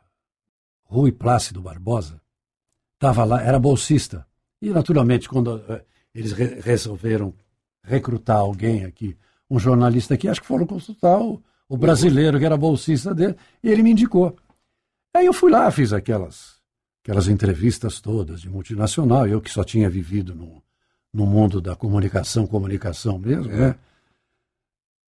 [0.86, 2.20] Rui Plácido Barbosa,
[2.96, 4.26] estava lá, era bolsista.
[4.60, 7.32] E, naturalmente, quando eh, eles re- resolveram
[7.84, 9.16] recrutar alguém aqui,
[9.48, 13.70] um jornalista aqui, acho que foram consultar o, o brasileiro que era bolsista dele, e
[13.70, 14.36] ele me indicou.
[15.16, 16.58] Aí eu fui lá, fiz aquelas,
[17.02, 20.62] aquelas entrevistas todas de multinacional, eu que só tinha vivido no,
[21.14, 23.76] no mundo da comunicação, comunicação mesmo, né?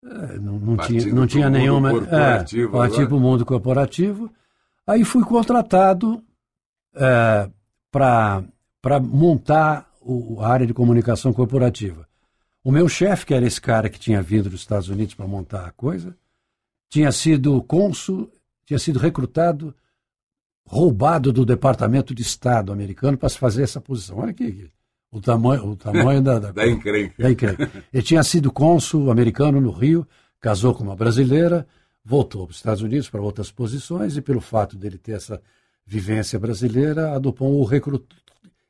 [0.06, 1.90] É, não, não tinha, não tinha nenhuma.
[1.90, 3.08] corporativo É, parti agora.
[3.08, 4.32] para o mundo corporativo.
[4.86, 6.24] Aí fui contratado
[7.92, 12.08] para montar o, a área de comunicação corporativa.
[12.64, 15.66] O meu chefe, que era esse cara que tinha vindo dos Estados Unidos para montar
[15.66, 16.16] a coisa,
[16.92, 18.30] tinha sido cônsul,
[18.66, 19.74] tinha sido recrutado,
[20.68, 24.20] roubado do Departamento de Estado americano para se fazer essa posição.
[24.20, 24.70] Olha aqui,
[25.10, 27.16] o tamanho, o tamanho da, da, Da encrenca.
[27.18, 27.72] da encrenca.
[27.94, 30.06] Ele tinha sido cônsul americano no Rio,
[30.42, 31.66] casou com uma brasileira,
[32.04, 35.42] voltou para os Estados Unidos para outras posições e pelo fato dele ter essa
[35.86, 38.18] vivência brasileira, a Dupont o recrutou.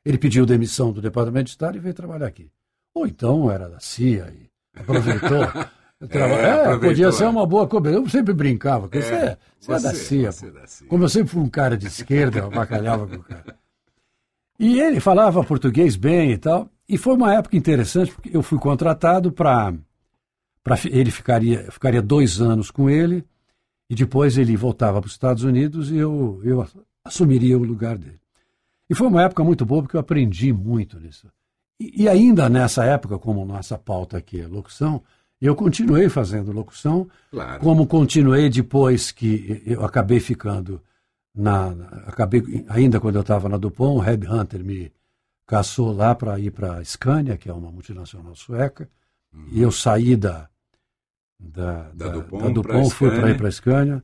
[0.04, 2.48] Ele pediu demissão do Departamento de Estado e veio trabalhar aqui.
[2.94, 5.42] Ou então era da CIA e aproveitou.
[6.08, 7.28] Traba- É, aproveitou, podia ser é.
[7.28, 8.04] uma boa cobertura.
[8.04, 8.88] Eu sempre brincava.
[8.88, 10.32] com Você, é, você é da você- CIA.
[10.32, 10.88] você é da CIA.
[10.88, 13.56] Como eu sempre fui um cara de esquerda, eu bacalhava com o cara.
[14.58, 16.68] E ele falava português bem e tal.
[16.88, 19.72] E foi uma época interessante, porque eu fui contratado para.
[20.90, 23.24] Ele ficaria, ficaria dois anos com ele,
[23.90, 26.66] e depois ele voltava para os Estados Unidos e eu, eu
[27.04, 28.20] assumiria o lugar dele.
[28.88, 31.26] E foi uma época muito boa, porque eu aprendi muito nisso.
[31.80, 35.02] E, e ainda nessa época, como nossa pauta aqui é locução,
[35.46, 37.60] eu continuei fazendo locução, Claro.
[37.60, 40.80] como continuei depois que eu acabei ficando
[41.34, 41.68] na,
[42.06, 44.92] acabei ainda quando eu estava na Dupont, o Reb Hunter me
[45.46, 48.88] caçou lá para ir para a Scania, que é uma multinacional sueca,
[49.50, 50.48] e eu saí da
[51.40, 54.02] da, Da da, Dupont da Dupont, pra fui para ir para a Scania,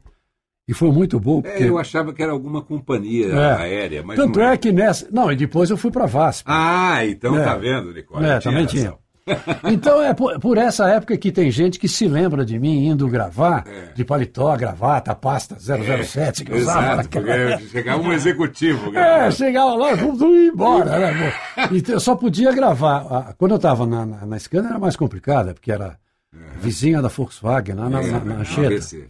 [0.66, 3.52] e foi muito bom porque É, eu achava que era alguma companhia É.
[3.54, 6.44] aérea, mas tanto não é que nessa não e depois eu fui para a VASP.
[6.46, 7.44] Ah, então É.
[7.44, 8.24] tá vendo, Nicole?
[8.26, 8.94] É, também tinha.
[9.72, 13.06] Então é por, por essa época que tem gente que se lembra de mim indo
[13.08, 13.92] gravar É.
[13.94, 18.96] de paletó, gravata, pasta 007 que eu usava Exato, naquela chegava um executivo.
[18.96, 20.98] É, chegava lá, vamos ir embora.
[20.98, 21.32] Né?
[21.56, 21.68] pô?
[21.74, 23.34] E eu só podia gravar.
[23.36, 25.96] Quando eu estava na, na, na Scania era mais complicada, porque era
[26.60, 28.66] vizinha da Volkswagen, lá na, na, na É, Anchieta.
[28.74, 29.08] ABC.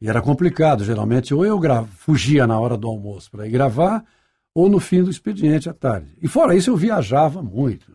[0.00, 1.60] E era complicado, geralmente, ou eu
[1.98, 4.02] fugia na hora do almoço para ir gravar,
[4.54, 6.08] ou no fim do expediente à tarde.
[6.20, 7.92] E fora isso, eu viajava muito.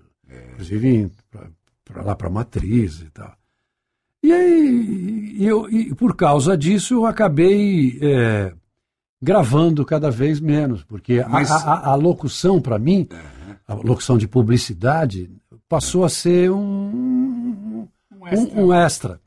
[0.54, 1.12] Inclusive
[1.86, 3.34] para lá para Matriz e tal.
[4.24, 8.54] E aí, eu, e por causa disso, eu acabei é,
[9.22, 13.08] gravando cada vez menos, porque a- Mas- a, a- a locução, para mim,
[13.68, 15.30] a locução de publicidade,
[15.70, 17.88] passou a ser um,
[18.20, 18.62] Um extra.
[18.62, 19.22] um, um extra.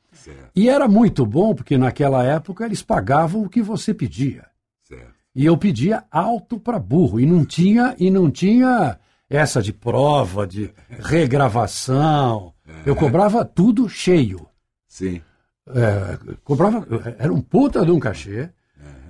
[0.54, 4.46] E era muito bom, porque naquela época eles pagavam o que você pedia.
[4.82, 5.14] certo.
[5.34, 7.18] E eu pedia alto para burro.
[7.20, 8.98] E não tinha, e não tinha
[9.30, 12.52] essa de prova, de regravação.
[12.84, 14.44] Eu cobrava tudo cheio.
[14.88, 15.22] Sim.
[15.68, 16.84] É, cobrava,
[17.16, 18.50] era um puta de um cachê.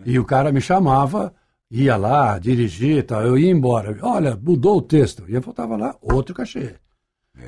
[0.05, 1.35] E o cara me chamava,
[1.71, 3.97] ia lá, dirigir, tal, eu ia embora.
[4.03, 5.25] Olha, mudou o texto.
[5.27, 6.75] E eu voltava lá, outro cachê.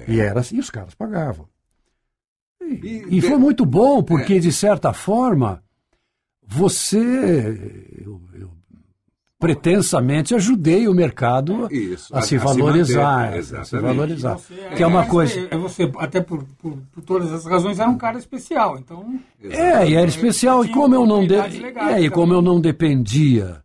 [0.08, 1.46] E era assim, os caras pagavam.
[2.60, 5.62] E, e foi muito bom, porque, de certa forma,
[6.42, 6.98] você.
[7.98, 8.50] Eu, eu
[9.42, 13.30] pretensamente ajudei o mercado Isso, a, a- se a se valorizar.
[13.32, 14.34] manter, a se valorizar.
[14.38, 15.48] Você, que é uma coisa.
[15.50, 18.78] é Você, até por, por, por todas as razões, era um cara especial.
[18.78, 21.34] Então, É, e era especial, e como eu não, de...
[21.60, 23.62] legais é, e como eu não dependia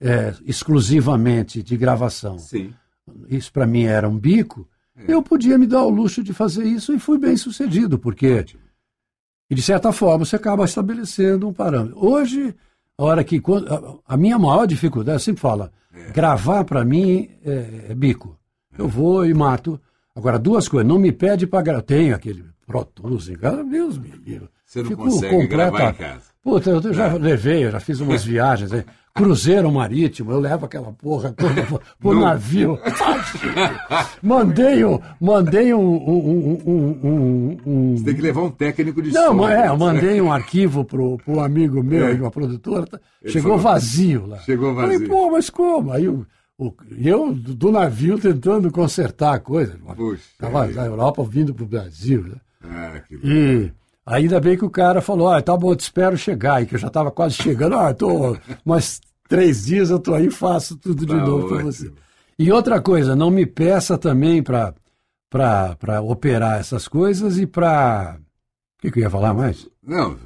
[0.00, 2.72] é, exclusivamente de gravação, Sim.
[3.28, 4.68] isso para mim era um bico,
[5.08, 8.44] eu podia me dar o luxo de fazer isso e fui bem sucedido, porque,
[9.50, 11.96] e de certa forma, você acaba estabelecendo um parâmetro.
[11.98, 12.54] Hoje,
[12.98, 13.40] a hora que.
[14.06, 15.70] a- minha maior dificuldade, eu sempre falo,
[16.12, 18.38] gravar para mim é, é bico.
[18.76, 19.80] Eu vou e mato.
[20.14, 21.82] Agora, duas coisas, não me pede para gravar.
[21.82, 24.48] Tenho aquele Pro Tools em casa, Deus me livre.
[24.64, 26.33] Você não Fico consegue gravar em casa.
[26.44, 28.84] Puta, eu já levei, eu já fiz umas viagens, aí.
[29.14, 31.62] cruzeiro marítimo, eu levo aquela porra toda
[31.98, 32.78] pro, navio.
[34.22, 39.28] mandei um, mandei um, um, um, um, Você tem que levar um técnico de não,
[39.28, 39.34] som.
[39.34, 39.68] mas é, né?
[39.68, 42.12] eu mandei um arquivo pro, pro amigo meu, É.
[42.14, 44.38] uma produtora, tá- chegou vazio lá.
[44.40, 45.08] Chegou Falei, vazio.
[45.08, 45.92] pô, mas como?
[45.92, 46.26] Aí o,
[47.02, 49.76] eu do navio tentando consertar a coisa.
[49.96, 52.36] Puxa Tava da Europa vindo pro Brasil, né?
[52.62, 53.72] Ah, que E
[54.06, 56.74] ainda bem que o cara falou, ah, tá bom, eu te espero chegar, e que
[56.74, 61.06] eu já estava quase chegando, ah, tô mais três dias eu tô aí, faço tudo
[61.06, 61.92] de Tá novo para você.
[62.38, 64.74] E outra coisa, não me peça também para
[66.02, 68.18] operar essas coisas e para...
[68.78, 69.68] O que, que eu ia falar mais?
[69.82, 70.16] Não,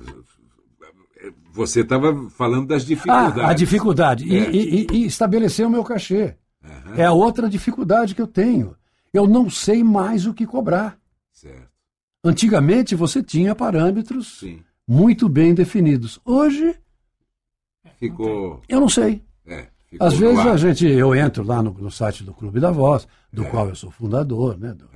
[1.53, 3.43] você estava falando das dificuldades.
[3.43, 4.25] Ah, a dificuldade.
[4.25, 4.51] E, É.
[4.51, 6.35] e- e- e estabelecer o meu cachê.
[6.97, 8.75] É a outra dificuldade que eu tenho.
[9.13, 10.97] Eu não sei mais o que cobrar.
[11.33, 11.68] Certo.
[12.25, 14.61] Antigamente você tinha parâmetros Sim.
[14.87, 16.21] muito bem definidos.
[16.25, 16.75] Hoje
[17.99, 18.61] Ficou.
[18.69, 19.23] eu não sei.
[19.47, 19.69] É,
[20.01, 20.49] Às vezes ar.
[20.49, 23.75] a gente, eu entro lá no, no site do Clube da Voz, do qual eu
[23.75, 24.73] sou fundador, né?
[24.75, 24.89] do-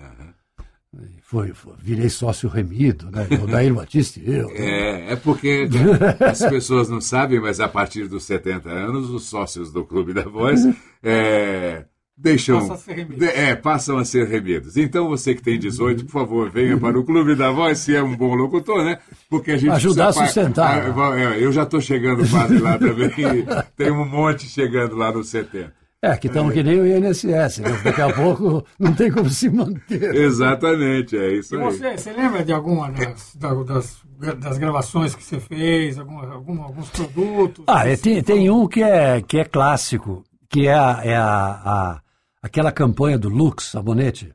[0.95, 3.27] e foi, foi- virei sócio remido, né?
[3.43, 4.49] O Daír Batista e eu.
[4.49, 4.55] né?
[4.59, 5.67] É, é porque
[6.21, 10.25] as pessoas não sabem, mas a partir dos 70 anos, os sócios do Clube da
[10.25, 10.61] Voz
[11.03, 12.59] é, deixam.
[12.61, 13.19] Passam a ser remidos.
[13.19, 14.77] de- é, passam a ser remidos.
[14.77, 18.03] Então, você que tem 18, por favor, venha para o Clube da Voz, se é
[18.03, 18.99] um bom locutor, né?
[19.29, 20.93] Porque a gente Ajudar precisa a sustentar.
[20.97, 23.11] Ah, é, Eu já estou chegando quase lá também.
[23.77, 25.73] tem um monte chegando lá nos 70.
[26.05, 27.81] É, que estão que nem o INSS, né?
[27.85, 30.13] Daqui a pouco não tem como se manter.
[30.17, 31.65] Exatamente, é isso E aí.
[31.65, 34.03] você, você lembra de alguma das, da- das,
[34.41, 37.65] das gravações que você fez, alguma, alguma- alguns produtos?
[37.69, 41.25] Ah, é, tem, tem um que é, que é clássico, que é, a, é a,
[41.65, 42.01] a-
[42.43, 44.33] aquela campanha do Lux Sabonete,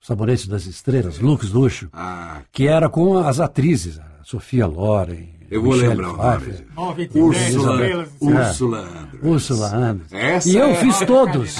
[0.00, 5.62] Sabonete das Estrelas, Lux Luxo, Ah, que era com as atrizes, a Sofia Loren, eu
[5.62, 6.36] vou Michelle lembrar o nome.
[6.40, 6.66] Pfeiffer.
[6.74, 8.08] Nove, dez Úrsula, estrelas.
[8.20, 9.22] Úrsula Andrés.
[9.22, 10.12] Úrsula Andrés.
[10.12, 11.56] Essa E eu é- fiz todos.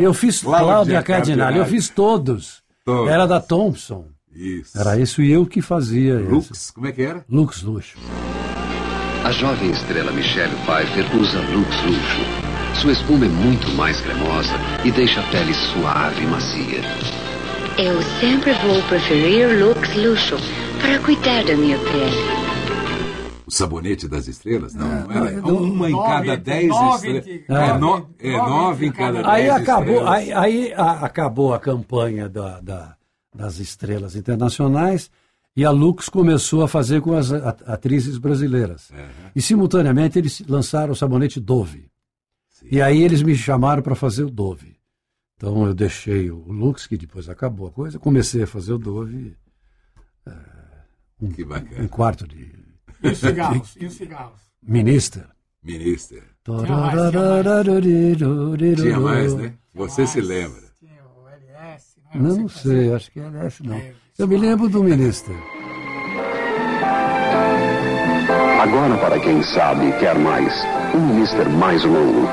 [0.00, 1.58] Eu fiz Cláudia Cláudia Cardinale, Cardinale.
[1.58, 2.62] eu fiz todos.
[2.84, 3.10] Todos.
[3.10, 4.04] Era da Thompson.
[4.32, 4.78] Isso.
[4.78, 6.18] Era isso e eu que fazia.
[6.18, 7.24] Lux, como é que era?
[7.28, 7.98] Lux Luxo.
[9.24, 12.39] A jovem estrela Michelle Pfeiffer usa Lux Luxo.
[12.80, 14.54] Sua espuma é muito mais cremosa
[14.84, 16.80] e deixa a pele suave e macia.
[17.78, 20.36] Eu sempre vou preferir Lux Luxo
[20.80, 22.40] para cuidar da minha pele.
[23.46, 24.74] O sabonete das estrelas?
[24.74, 25.40] Não, não era.
[25.40, 27.26] não, Uma em nove, cada dez estrelas.
[27.48, 30.14] É, nove- no- é, nove em cada cada Aí dez acabou, estrelas.
[30.14, 32.94] aí, aí a- acabou a campanha da- da-
[33.34, 35.10] das estrelas internacionais
[35.56, 38.90] e a Lux começou a fazer com as atrizes brasileiras.
[39.34, 41.89] E simultaneamente eles lançaram o sabonete Dove.
[42.70, 44.76] E aí eles me chamaram para fazer o Dove.
[45.36, 49.36] Então eu deixei o Lux, que depois acabou a coisa, comecei a fazer o Dove,
[51.34, 51.88] Que um bacana.
[51.88, 52.52] quarto de
[53.02, 53.76] E os cigarros?
[53.80, 54.40] E os cigarros?
[54.62, 55.26] minister.
[55.62, 56.22] Minister.
[56.76, 56.94] mais,
[58.82, 59.54] Tinha mais, né?
[59.74, 60.62] Você se lembra.
[60.78, 63.76] Tinha o LS, não, Não, não sei, acho que é esse não.
[63.76, 65.34] É, Eu me lembro do minister.
[68.60, 70.52] Agora, para quem sabe, quer mais.
[70.94, 72.26] Um Minister mais longo.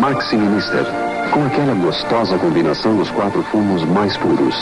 [0.00, 0.84] Maxi Minister.
[1.32, 4.54] Com aquela gostosa combinação dos quatro fumos mais puros.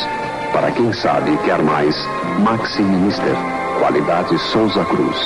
[0.52, 1.94] Para quem sabe, quer mais.
[2.40, 3.34] Maxi Minister.
[3.78, 5.16] Qualidade Souza Cruz.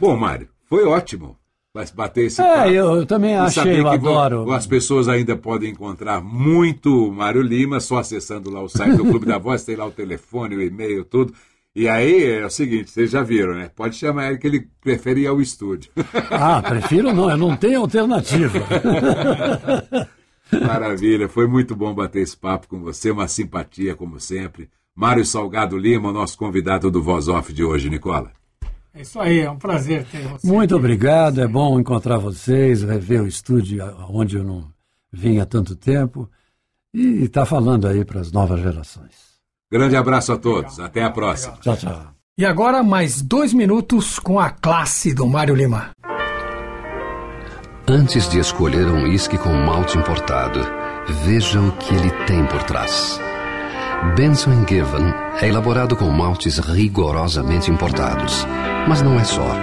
[0.00, 1.36] Bom, Mário, foi ótimo.
[1.74, 2.68] Mas bater esse É, papo.
[2.70, 4.50] eu, eu também E achei, eu adoro.
[4.52, 9.26] As pessoas ainda podem encontrar muito Mário Lima, só acessando lá o site do Clube
[9.26, 11.32] da Voz, tem lá o telefone, o e-mail, tudo.
[11.78, 13.70] E aí é o seguinte, vocês já viram, né?
[13.72, 15.92] Pode chamar ele que ele prefere ir ao estúdio.
[16.28, 18.58] Ah, prefiro não, eu não tenho alternativa.
[20.50, 24.68] Maravilha, foi muito bom bater esse papo com você, uma simpatia como sempre.
[24.92, 28.32] Mário Salgado Lima, nosso convidado do Voz Off de hoje, Nicola.
[28.92, 30.44] É isso aí, é um prazer ter você.
[30.44, 30.84] Muito aqui.
[30.84, 34.64] obrigado, é bom encontrar vocês, rever o estúdio onde eu não
[35.12, 36.28] vim há tanto tempo
[36.92, 39.27] e estar tá falando aí para as novas gerações.
[39.70, 41.58] Grande abraço a todos, até a próxima.
[41.60, 42.00] Tchau, tchau.
[42.38, 45.90] E agora mais dois minutos com a classe do Mário Lima.
[47.86, 50.60] Antes de escolher um uísque com malte importado,
[51.24, 53.20] veja o que ele tem por trás.
[54.16, 55.12] Benson Given
[55.42, 58.46] é elaborado com maltes rigorosamente importados.
[58.88, 59.54] Mas não é só.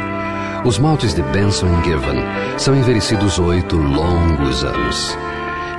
[0.66, 2.22] Os maltes de Benson Given
[2.60, 5.18] são envelhecidos oito longos anos.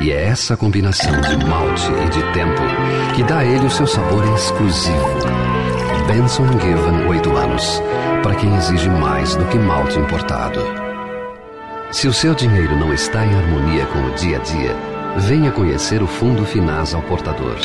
[0.00, 2.62] E é essa combinação de malte e de tempo
[3.16, 5.18] que dá a ele o seu sabor exclusivo.
[6.06, 7.82] Benson Given 8 anos,
[8.22, 10.60] para quem exige mais do que malte importado.
[11.90, 14.76] Se o seu dinheiro não está em harmonia com o dia a dia,
[15.16, 17.56] venha conhecer o Fundo Finasa ao Portador.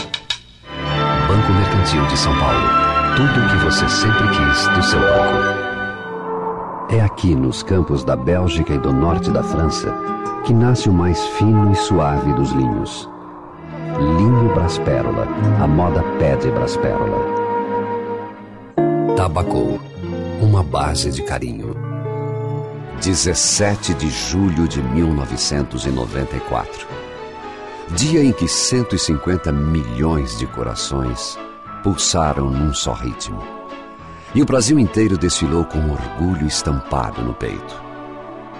[1.27, 2.69] Banco Mercantil de São Paulo.
[3.17, 6.95] Tudo o que você sempre quis do seu banco.
[6.95, 9.93] É aqui nos campos da Bélgica e do norte da França
[10.45, 13.11] que nasce o mais fino e suave dos linhos.
[14.17, 15.27] Linho Braspérola.
[15.61, 17.17] A moda pede Braspérola.
[19.15, 19.79] Tabacou.
[20.41, 21.91] Uma base de carinho
[23.01, 26.87] 17 de julho de 1994.
[27.95, 31.35] Dia em que 150 milhões de corações
[31.81, 33.41] pulsaram num só ritmo.
[34.35, 37.81] E o Brasil inteiro desfilou com orgulho estampado no peito.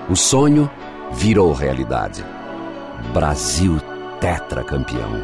[0.10, 0.68] O sonho
[1.14, 2.26] virou realidade.
[3.14, 3.80] Brasil
[4.22, 5.20] tetracampeão.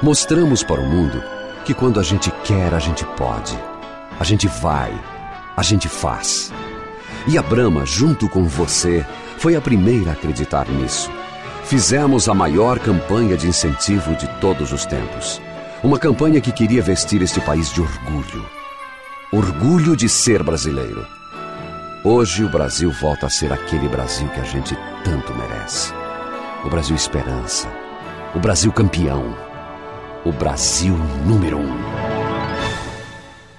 [0.00, 1.22] Mostramos para o mundo
[1.64, 3.58] que quando a gente quer, a gente pode.
[4.18, 4.94] A gente vai,
[5.56, 6.52] a gente faz.
[7.26, 9.04] E a Brahma, junto com você,
[9.38, 11.10] foi a primeira a acreditar nisso.
[11.64, 15.42] Fizemos a maior campanha de incentivo de todos os tempos.
[15.82, 18.46] Uma campanha que queria vestir este país de orgulho.
[19.32, 21.04] Orgulho de ser brasileiro.
[22.04, 25.92] Hoje o Brasil volta a ser aquele Brasil que a gente tanto merece.
[26.64, 27.85] O Brasil esperança.
[28.36, 29.34] O Brasil campeão.
[30.22, 30.94] O Brasil
[31.26, 31.74] número um.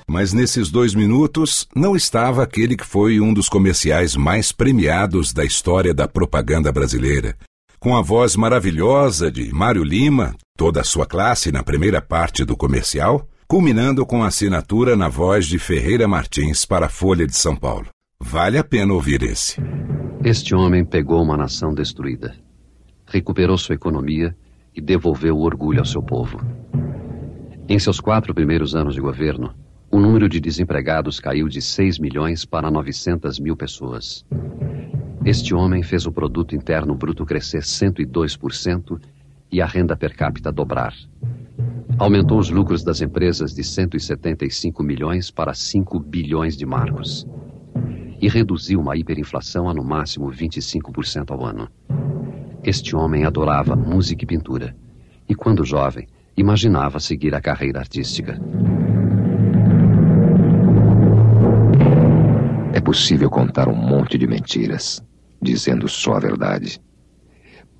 [0.08, 5.44] Mas nesses dois minutos não estava aquele que foi um dos comerciais mais premiados da
[5.44, 7.36] história da propaganda brasileira.
[7.80, 12.56] Com a voz maravilhosa de Mário Lima, toda a sua classe na primeira parte do
[12.56, 17.56] comercial, culminando com a assinatura na voz de Ferreira Martins para a Folha de São
[17.56, 17.88] Paulo.
[18.22, 19.60] Vale a pena ouvir esse.
[20.24, 22.36] Este homem pegou uma nação destruída,
[23.08, 24.38] recuperou sua economia
[24.78, 26.40] e devolveu o orgulho ao seu povo.
[27.68, 29.54] Em seus quatro primeiros anos de governo,
[29.92, 34.24] o número de desempregados caiu de 6 milhões para 900 mil pessoas.
[35.26, 39.02] Este homem fez o produto interno bruto crescer 102%
[39.52, 40.94] e a renda per capita dobrar.
[41.98, 47.26] Aumentou os lucros das empresas de 175 milhões para 5 bilhões de marcos.
[48.22, 51.68] E reduziu uma hiperinflação a no máximo 25% ao ano.
[52.68, 54.76] Este homem adorava música e pintura.
[55.30, 56.06] E quando jovem,
[56.36, 58.38] imaginava seguir a carreira artística.
[62.84, 65.04] possível contar um monte de mentiras,
[65.42, 66.82] dizendo só a verdade.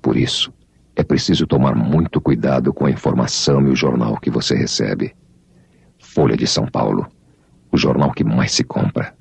[0.02, 0.52] Por isso,
[0.94, 5.14] é preciso tomar muito cuidado com a informação e o jornal que você recebe.
[5.98, 7.06] Folha de São Paulo,
[7.72, 9.17] o jornal que mais se compra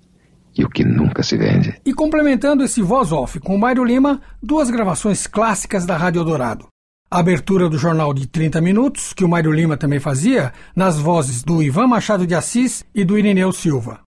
[0.57, 1.75] e o que nunca se vende.
[1.85, 6.67] E complementando esse voz off com Mário Lima, duas gravações clássicas da Rádio Dourado.
[7.09, 11.41] A abertura do jornal de 30 minutos, que o Mário Lima também fazia, nas vozes
[11.41, 14.01] do Ivan Machado de Assis e do Irineu Silva.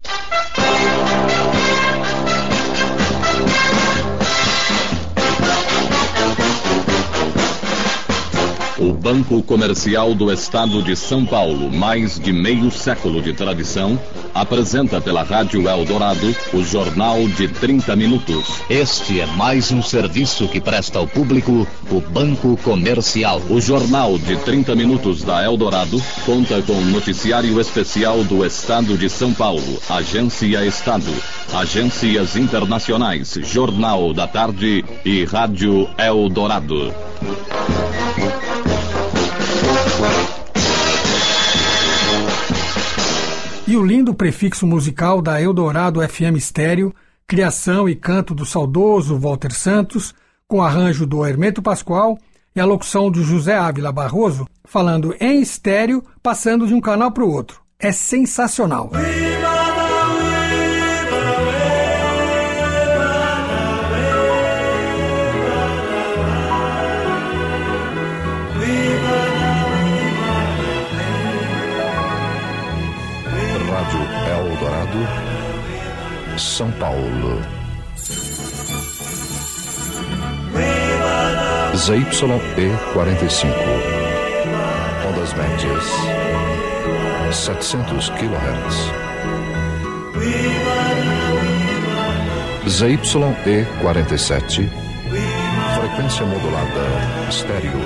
[8.81, 13.99] O Banco Comercial do Estado de São Paulo, mais de meio século de tradição,
[14.33, 18.63] apresenta pela Rádio Eldorado o Jornal de 30 Minutos.
[18.71, 23.43] Este é mais um serviço que presta ao público o Banco Comercial.
[23.51, 29.35] O Jornal de 30 Minutos da Eldorado conta com noticiário especial do Estado de São
[29.35, 31.13] Paulo, Agência Estado,
[31.53, 36.95] agências internacionais, Jornal da Tarde e Rádio Eldorado.
[43.69, 46.95] E o lindo prefixo musical da Eldorado FM Estéreo,
[47.27, 50.15] criação e canto do saudoso Walter Santos,
[50.47, 52.19] com arranjo do Hermeto Pascoal
[52.57, 57.23] e a locução do José Ávila Barroso, falando em estéreo, passando de um canal para
[57.23, 57.61] o outro.
[57.79, 58.91] é sensacional.
[76.39, 77.41] São Paulo.
[81.75, 83.47] ZYE45.
[85.09, 85.85] Ondas médias.
[87.33, 88.93] 700 kHz.
[92.67, 94.69] ZYE47.
[95.81, 96.87] Frequência modulada
[97.29, 97.81] estéreo.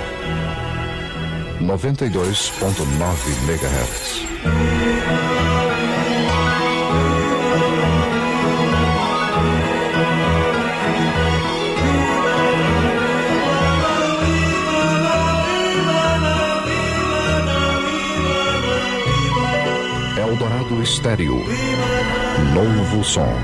[1.61, 5.32] 92.9 MHz.
[20.83, 21.37] Estéreo.
[22.55, 23.39] Novo som.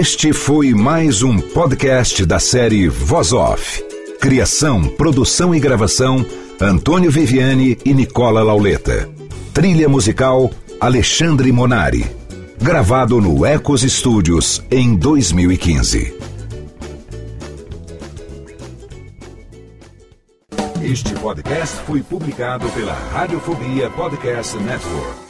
[0.00, 3.84] Este foi mais um podcast da série Voz Off.
[4.18, 6.24] Criação, produção e gravação:
[6.58, 9.10] Antônio Viviane e Nicola Lauleta.
[9.52, 12.06] Trilha musical: Alexandre Monari.
[12.58, 16.14] Gravado no Ecos Studios em 2015.
[20.82, 25.29] Este podcast foi publicado pela Radiofobia Podcast Network.